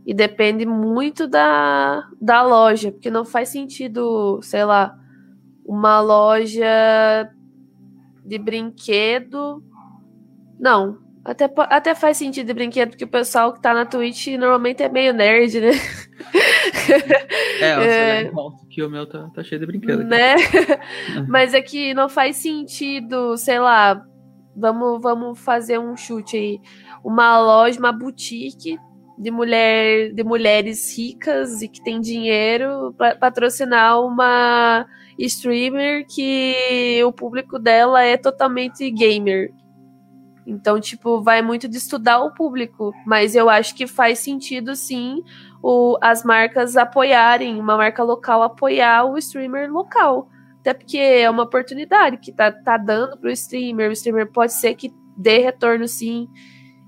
E 0.06 0.14
depende 0.14 0.66
muito 0.66 1.28
da, 1.28 2.08
da 2.22 2.44
loja, 2.44 2.92
porque 2.92 3.10
não 3.10 3.26
faz 3.26 3.50
sentido, 3.50 4.40
sei 4.44 4.64
lá, 4.64 4.96
uma 5.66 6.00
loja 6.00 7.28
de 8.24 8.38
brinquedo. 8.38 9.64
Não, 10.60 11.00
até, 11.24 11.52
até 11.58 11.96
faz 11.96 12.18
sentido 12.18 12.46
de 12.46 12.54
brinquedo, 12.54 12.90
porque 12.92 13.06
o 13.06 13.08
pessoal 13.08 13.52
que 13.52 13.60
tá 13.60 13.74
na 13.74 13.86
Twitch 13.86 14.28
normalmente 14.38 14.84
é 14.84 14.90
meio 14.90 15.12
nerd, 15.12 15.60
né? 15.60 15.72
É, 17.62 18.26
é... 18.26 18.32
que 18.70 18.84
o 18.84 18.90
meu 18.90 19.06
tá, 19.08 19.30
tá 19.34 19.44
cheio 19.44 19.60
de 19.60 19.68
brinquedo. 19.68 20.04
Né? 20.04 20.36
Mas 21.28 21.54
é 21.54 21.62
que 21.62 21.94
não 21.94 22.10
faz 22.10 22.38
sentido, 22.38 23.38
sei 23.38 23.60
lá, 23.60 24.02
vamos, 24.56 25.02
vamos 25.02 25.40
fazer 25.40 25.80
um 25.80 25.96
chute 25.96 26.38
aí. 26.38 26.62
Uma 27.04 27.40
loja, 27.40 27.80
uma 27.80 27.92
boutique 27.92 28.78
de 29.18 29.32
mulher 29.32 30.14
de 30.14 30.24
mulheres 30.24 30.98
ricas 30.98 31.62
e 31.62 31.68
que 31.68 31.82
tem 31.84 32.02
dinheiro 32.02 32.94
para 32.98 33.16
patrocinar 33.16 34.02
uma 34.02 34.86
streamer 35.18 36.06
que 36.08 37.02
o 37.06 37.14
público 37.14 37.58
dela 37.58 38.04
é 38.04 38.18
totalmente 38.18 38.90
gamer. 38.92 39.54
Então, 40.46 40.80
tipo, 40.80 41.22
vai 41.22 41.42
muito 41.42 41.68
de 41.68 41.78
estudar 41.78 42.20
o 42.20 42.32
público, 42.32 42.94
mas 43.06 43.36
eu 43.36 43.50
acho 43.50 43.74
que 43.74 43.88
faz 43.88 44.20
sentido 44.20 44.76
sim 44.76 45.24
o, 45.68 45.98
as 46.00 46.24
marcas 46.24 46.78
apoiarem, 46.78 47.60
uma 47.60 47.76
marca 47.76 48.04
local 48.04 48.44
apoiar 48.44 49.04
o 49.06 49.18
streamer 49.18 49.72
local. 49.72 50.30
Até 50.60 50.76
porque 50.76 51.00
é 51.00 51.28
uma 51.28 51.42
oportunidade 51.42 52.18
que 52.18 52.32
tá, 52.32 52.52
tá 52.52 52.78
dando 52.78 53.18
pro 53.18 53.32
streamer, 53.32 53.90
o 53.90 53.94
streamer 53.94 54.32
pode 54.32 54.54
ser 54.54 54.76
que 54.76 54.94
dê 55.18 55.40
retorno 55.40 55.88
sim. 55.88 56.30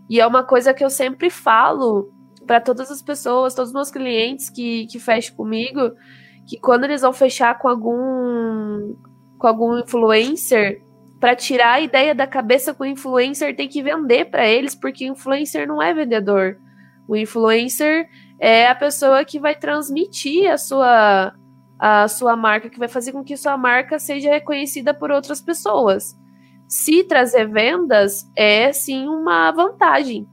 E 0.08 0.22
é 0.22 0.28
uma 0.28 0.44
coisa 0.44 0.76
que 0.76 0.84
eu 0.84 0.92
sempre 0.92 1.32
falo 1.32 2.14
para 2.46 2.62
todas 2.62 2.92
as 2.92 3.02
pessoas, 3.02 3.56
todos 3.56 3.72
os 3.72 3.74
meus 3.74 3.90
clientes 3.90 4.48
que, 4.48 4.86
que 4.86 5.00
fecham 5.00 5.36
comigo, 5.36 5.92
que 6.48 6.60
quando 6.60 6.84
eles 6.84 7.02
vão 7.02 7.12
fechar 7.12 7.58
com 7.58 7.68
algum 7.68 8.96
com 9.40 9.48
algum 9.48 9.80
influencer, 9.80 10.84
para 11.20 11.36
tirar 11.36 11.74
a 11.74 11.82
ideia 11.82 12.14
da 12.14 12.28
cabeça 12.28 12.76
com 12.76 12.84
o 12.84 12.88
influencer 12.88 13.56
tem 13.56 13.68
que 13.68 13.82
vender 13.82 14.26
para 14.26 14.48
eles, 14.48 14.76
porque 14.76 15.08
influencer 15.08 15.68
não 15.68 15.82
é 15.82 15.96
vendedor. 15.96 16.60
O 17.08 17.16
influencer 17.16 18.08
é 18.40 18.68
a 18.68 18.76
pessoa 18.76 19.26
que 19.26 19.40
vai 19.40 19.56
transmitir 19.56 20.52
a 20.52 20.58
sua 20.58 21.34
a 21.80 22.08
sua 22.08 22.36
marca, 22.36 22.70
que 22.70 22.80
vai 22.80 22.88
fazer 22.88 23.12
com 23.12 23.24
que 23.24 23.38
sua 23.38 23.56
marca 23.58 24.00
seja 24.00 24.30
reconhecida 24.32 24.94
por 24.94 25.12
outras 25.12 25.42
pessoas. 25.42 26.18
Se 26.68 27.04
trazer 27.04 27.48
vendas 27.48 28.30
é 28.36 28.74
sim 28.74 29.08
uma 29.08 29.52
vantagem, 29.52 30.28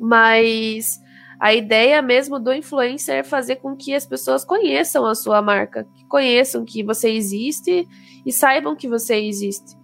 mas 0.00 0.98
A 1.40 1.54
ideia 1.54 2.02
mesmo 2.02 2.38
do 2.38 2.52
influencer 2.52 3.14
é 3.14 3.22
fazer 3.22 3.56
com 3.56 3.74
que 3.74 3.94
as 3.94 4.04
pessoas 4.04 4.44
conheçam 4.44 5.06
a 5.06 5.14
sua 5.14 5.40
marca, 5.40 5.88
que 5.96 6.04
conheçam 6.04 6.66
que 6.66 6.84
você 6.84 7.08
existe 7.10 7.88
e 8.26 8.30
saibam 8.30 8.76
que 8.76 8.86
você 8.86 9.16
existe. 9.16 9.74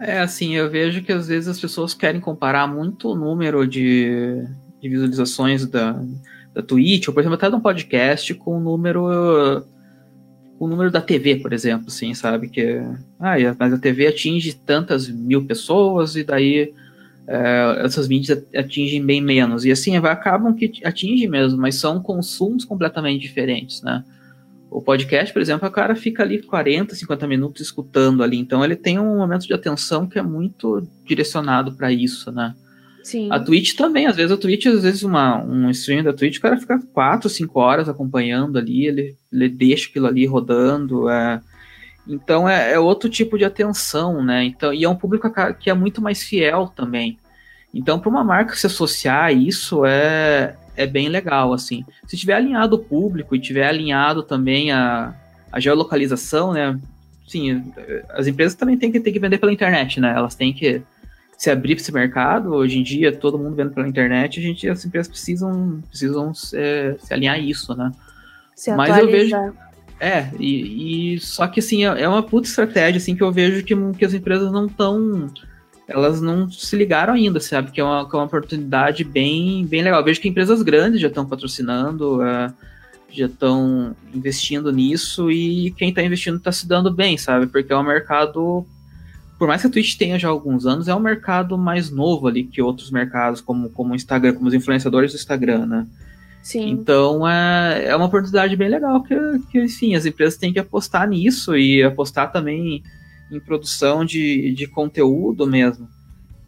É, 0.00 0.20
assim, 0.20 0.54
eu 0.56 0.70
vejo 0.70 1.02
que 1.02 1.12
às 1.12 1.28
vezes 1.28 1.46
as 1.46 1.60
pessoas 1.60 1.92
querem 1.92 2.22
comparar 2.22 2.66
muito 2.66 3.10
o 3.10 3.14
número 3.14 3.66
de, 3.68 4.42
de 4.80 4.88
visualizações 4.88 5.66
da, 5.66 6.00
da 6.54 6.62
Twitch, 6.62 7.08
ou 7.08 7.14
por 7.14 7.20
exemplo, 7.20 7.36
até 7.36 7.48
de 7.48 7.56
um 7.56 7.60
podcast, 7.60 8.34
com 8.34 8.56
o 8.56 8.60
número 8.60 9.64
o 10.58 10.68
número 10.68 10.90
da 10.90 11.00
TV, 11.00 11.36
por 11.36 11.54
exemplo, 11.54 11.86
assim, 11.88 12.12
sabe? 12.12 12.50
Que, 12.50 12.82
ah, 13.18 13.34
mas 13.58 13.72
a 13.72 13.78
TV 13.78 14.06
atinge 14.06 14.52
tantas 14.52 15.08
mil 15.08 15.46
pessoas 15.46 16.16
e 16.16 16.22
daí 16.22 16.74
é, 17.26 17.82
essas 17.82 18.06
mídias 18.06 18.44
atingem 18.54 19.04
bem 19.04 19.22
menos. 19.22 19.64
E 19.64 19.70
assim, 19.70 19.96
acabam 19.96 20.54
que 20.54 20.70
atingem 20.84 21.28
mesmo, 21.28 21.58
mas 21.58 21.76
são 21.76 22.02
consumos 22.02 22.64
completamente 22.66 23.22
diferentes, 23.22 23.80
né? 23.80 24.04
O 24.70 24.82
podcast, 24.82 25.32
por 25.32 25.40
exemplo, 25.40 25.66
o 25.66 25.72
cara 25.72 25.96
fica 25.96 26.22
ali 26.22 26.42
40, 26.42 26.94
50 26.94 27.26
minutos 27.26 27.62
escutando 27.62 28.22
ali, 28.22 28.36
então 28.36 28.62
ele 28.62 28.76
tem 28.76 28.98
um 28.98 29.16
momento 29.16 29.46
de 29.46 29.54
atenção 29.54 30.06
que 30.06 30.18
é 30.18 30.22
muito 30.22 30.86
direcionado 31.06 31.72
para 31.72 31.90
isso, 31.90 32.30
né? 32.30 32.54
Sim. 33.02 33.28
A 33.30 33.40
Twitch 33.40 33.74
também, 33.74 34.06
às 34.06 34.16
vezes 34.16 34.32
a 34.32 34.36
Twitch, 34.36 34.66
às 34.66 34.82
vezes 34.82 35.02
uma, 35.02 35.42
um 35.42 35.70
stream 35.70 36.02
da 36.02 36.12
Twitch, 36.12 36.36
o 36.36 36.40
cara 36.40 36.58
fica 36.58 36.78
4, 36.92 37.28
5 37.28 37.58
horas 37.58 37.88
acompanhando 37.88 38.58
ali, 38.58 38.86
ele, 38.86 39.16
ele 39.32 39.48
deixa 39.48 39.88
aquilo 39.88 40.06
ali 40.06 40.26
rodando, 40.26 41.08
é... 41.08 41.40
Então 42.08 42.48
é, 42.48 42.72
é, 42.72 42.78
outro 42.78 43.08
tipo 43.08 43.38
de 43.38 43.44
atenção, 43.44 44.24
né? 44.24 44.44
Então, 44.44 44.72
e 44.72 44.84
é 44.84 44.88
um 44.88 44.96
público 44.96 45.30
que 45.60 45.70
é 45.70 45.74
muito 45.74 46.00
mais 46.02 46.22
fiel 46.22 46.66
também. 46.74 47.18
Então, 47.72 48.00
para 48.00 48.08
uma 48.08 48.24
marca 48.24 48.56
se 48.56 48.66
associar 48.66 49.26
a 49.26 49.32
isso 49.32 49.84
é, 49.84 50.56
é 50.76 50.86
bem 50.86 51.08
legal, 51.08 51.52
assim. 51.52 51.84
Se 52.06 52.16
tiver 52.16 52.34
alinhado 52.34 52.76
o 52.76 52.78
público 52.80 53.36
e 53.36 53.40
tiver 53.40 53.66
alinhado 53.66 54.22
também 54.22 54.72
a, 54.72 55.14
a 55.52 55.60
geolocalização, 55.60 56.52
né? 56.52 56.78
Sim, 57.28 57.72
as 58.08 58.26
empresas 58.26 58.56
também 58.56 58.76
têm 58.76 58.90
que, 58.90 58.98
têm 58.98 59.12
que 59.12 59.20
vender 59.20 59.38
pela 59.38 59.52
internet, 59.52 60.00
né? 60.00 60.12
Elas 60.16 60.34
têm 60.34 60.52
que 60.52 60.82
se 61.40 61.50
abrir 61.50 61.74
para 61.74 61.82
esse 61.82 61.92
mercado. 61.92 62.52
Hoje 62.52 62.78
em 62.78 62.82
dia, 62.82 63.10
todo 63.10 63.38
mundo 63.38 63.56
vendo 63.56 63.70
pela 63.70 63.88
internet, 63.88 64.38
a 64.38 64.42
gente, 64.42 64.68
as 64.68 64.84
empresas 64.84 65.08
precisam, 65.08 65.82
precisam 65.88 66.32
é, 66.52 66.96
se 66.98 67.14
alinhar 67.14 67.36
a 67.36 67.38
isso, 67.38 67.74
né? 67.74 67.90
Se 68.54 68.70
Mas 68.76 68.98
eu 68.98 69.10
vejo. 69.10 69.34
É, 69.98 70.28
e, 70.38 71.14
e, 71.14 71.20
só 71.20 71.46
que 71.46 71.60
assim, 71.60 71.86
é, 71.86 72.02
é 72.02 72.06
uma 72.06 72.22
puta 72.22 72.46
estratégia 72.46 72.98
assim, 72.98 73.16
que 73.16 73.22
eu 73.22 73.32
vejo 73.32 73.64
que, 73.64 73.74
que 73.94 74.04
as 74.04 74.12
empresas 74.12 74.52
não 74.52 74.66
estão. 74.66 75.30
Elas 75.88 76.20
não 76.20 76.50
se 76.50 76.76
ligaram 76.76 77.14
ainda, 77.14 77.40
sabe? 77.40 77.70
Que 77.70 77.80
é 77.80 77.84
uma, 77.84 78.06
que 78.06 78.14
é 78.14 78.18
uma 78.18 78.26
oportunidade 78.26 79.02
bem, 79.02 79.64
bem 79.64 79.80
legal. 79.80 80.00
Eu 80.00 80.04
vejo 80.04 80.20
que 80.20 80.28
empresas 80.28 80.60
grandes 80.60 81.00
já 81.00 81.08
estão 81.08 81.24
patrocinando, 81.26 82.18
uh, 82.18 82.52
já 83.10 83.26
estão 83.26 83.96
investindo 84.12 84.70
nisso, 84.70 85.30
e 85.30 85.70
quem 85.70 85.88
está 85.88 86.02
investindo 86.02 86.36
está 86.36 86.52
se 86.52 86.68
dando 86.68 86.92
bem, 86.92 87.16
sabe? 87.16 87.46
Porque 87.46 87.72
é 87.72 87.76
um 87.76 87.82
mercado 87.82 88.66
por 89.40 89.48
mais 89.48 89.62
que 89.62 89.68
a 89.68 89.70
Twitch 89.70 89.96
tenha 89.96 90.18
já 90.18 90.28
alguns 90.28 90.66
anos, 90.66 90.86
é 90.86 90.94
um 90.94 91.00
mercado 91.00 91.56
mais 91.56 91.90
novo 91.90 92.28
ali 92.28 92.44
que 92.44 92.60
outros 92.60 92.90
mercados, 92.90 93.40
como, 93.40 93.70
como 93.70 93.94
o 93.94 93.96
Instagram, 93.96 94.34
como 94.34 94.48
os 94.48 94.52
influenciadores 94.52 95.12
do 95.12 95.16
Instagram, 95.16 95.64
né? 95.64 95.86
Sim. 96.42 96.68
Então 96.68 97.26
é, 97.26 97.86
é 97.86 97.96
uma 97.96 98.04
oportunidade 98.04 98.54
bem 98.54 98.68
legal 98.68 99.02
que, 99.02 99.16
que, 99.50 99.64
enfim, 99.64 99.94
as 99.94 100.04
empresas 100.04 100.36
têm 100.36 100.52
que 100.52 100.58
apostar 100.58 101.08
nisso 101.08 101.56
e 101.56 101.82
apostar 101.82 102.30
também 102.30 102.82
em 103.32 103.40
produção 103.40 104.04
de, 104.04 104.52
de 104.52 104.66
conteúdo 104.66 105.46
mesmo. 105.46 105.88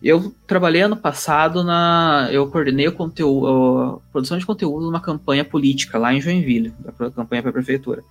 Eu 0.02 0.34
trabalhei 0.46 0.82
ano 0.82 0.96
passado 0.96 1.64
na. 1.64 2.28
Eu 2.30 2.46
coordenei 2.48 2.88
o 2.88 2.92
conteúdo, 2.92 3.46
a 3.46 4.12
produção 4.12 4.36
de 4.36 4.44
conteúdo 4.44 4.84
numa 4.84 5.00
campanha 5.00 5.46
política 5.46 5.96
lá 5.96 6.12
em 6.12 6.20
Joinville, 6.20 6.74
da 6.78 7.10
campanha 7.10 7.40
para 7.40 7.48
a 7.48 7.54
prefeitura. 7.54 8.04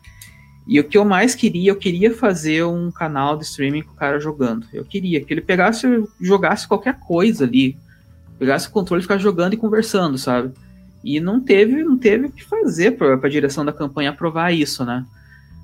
E 0.68 0.80
o 0.80 0.84
que 0.84 0.98
eu 0.98 1.04
mais 1.04 1.34
queria, 1.34 1.72
eu 1.72 1.76
queria 1.76 2.14
fazer 2.14 2.64
um 2.64 2.92
canal 2.92 3.38
de 3.38 3.44
streaming 3.44 3.82
com 3.82 3.94
o 3.94 3.96
cara 3.96 4.20
jogando. 4.20 4.68
Eu 4.72 4.86
queria 4.86 5.20
que 5.24 5.34
ele 5.34 5.42
pegasse, 5.42 5.88
jogasse 6.20 6.68
qualquer 6.68 7.00
coisa 7.00 7.46
ali, 7.46 7.78
pegasse 8.38 8.68
o 8.68 8.72
controle 8.72 9.02
e 9.02 9.04
ficasse 9.04 9.24
jogando 9.24 9.54
e 9.54 9.58
conversando, 9.58 10.18
sabe? 10.18 10.52
E 11.04 11.20
não 11.20 11.40
teve, 11.40 11.84
não 11.84 11.98
teve 11.98 12.28
o 12.28 12.32
que 12.32 12.44
fazer 12.44 12.92
para 12.92 13.16
a 13.16 13.30
direção 13.30 13.66
da 13.66 13.74
campanha 13.74 14.12
aprovar 14.12 14.54
isso, 14.54 14.86
né? 14.86 15.06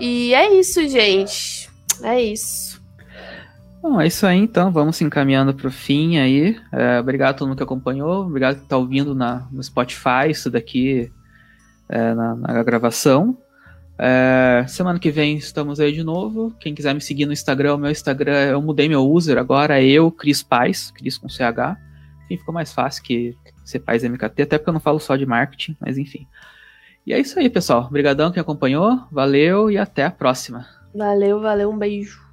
E 0.00 0.34
é 0.34 0.52
isso, 0.54 0.88
gente. 0.88 1.70
É 2.02 2.20
isso. 2.20 2.77
Bom, 3.90 4.02
é 4.02 4.06
isso 4.06 4.26
aí 4.26 4.36
então, 4.36 4.70
vamos 4.70 4.96
se 4.96 5.04
encaminhando 5.04 5.54
para 5.54 5.66
o 5.66 5.70
fim 5.70 6.18
aí. 6.18 6.60
É, 6.70 7.00
obrigado 7.00 7.30
a 7.30 7.38
todo 7.38 7.48
mundo 7.48 7.56
que 7.56 7.62
acompanhou, 7.62 8.26
obrigado 8.26 8.56
que 8.56 8.64
está 8.64 8.76
ouvindo 8.76 9.14
na, 9.14 9.48
no 9.50 9.62
Spotify, 9.62 10.28
isso 10.28 10.50
daqui 10.50 11.10
é, 11.88 12.12
na, 12.12 12.34
na, 12.34 12.62
gravação. 12.62 13.38
É, 13.98 14.62
semana 14.68 14.98
que 14.98 15.10
vem 15.10 15.38
estamos 15.38 15.80
aí 15.80 15.90
de 15.90 16.04
novo. 16.04 16.54
Quem 16.60 16.74
quiser 16.74 16.92
me 16.92 17.00
seguir 17.00 17.24
no 17.24 17.32
Instagram, 17.32 17.76
o 17.76 17.78
meu 17.78 17.90
Instagram, 17.90 18.50
eu 18.50 18.60
mudei 18.60 18.90
meu 18.90 19.10
user 19.10 19.38
agora, 19.38 19.80
é 19.82 19.86
eu, 19.86 20.12
Cris 20.12 20.42
Paz, 20.42 20.90
Cris 20.90 21.16
com 21.16 21.26
CH. 21.26 21.78
Enfim, 22.26 22.36
ficou 22.36 22.52
mais 22.52 22.70
fácil 22.70 23.02
que 23.02 23.34
ser 23.64 23.78
Paz 23.78 24.02
MKT, 24.04 24.42
até 24.42 24.58
porque 24.58 24.68
eu 24.68 24.74
não 24.74 24.80
falo 24.80 25.00
só 25.00 25.16
de 25.16 25.24
marketing, 25.24 25.74
mas 25.80 25.96
enfim. 25.96 26.28
E 27.06 27.14
é 27.14 27.18
isso 27.18 27.38
aí, 27.38 27.48
pessoal. 27.48 27.86
Obrigadão 27.86 28.30
quem 28.30 28.42
acompanhou, 28.42 29.00
valeu 29.10 29.70
e 29.70 29.78
até 29.78 30.04
a 30.04 30.10
próxima. 30.10 30.66
Valeu, 30.94 31.40
valeu, 31.40 31.70
um 31.70 31.78
beijo. 31.78 32.27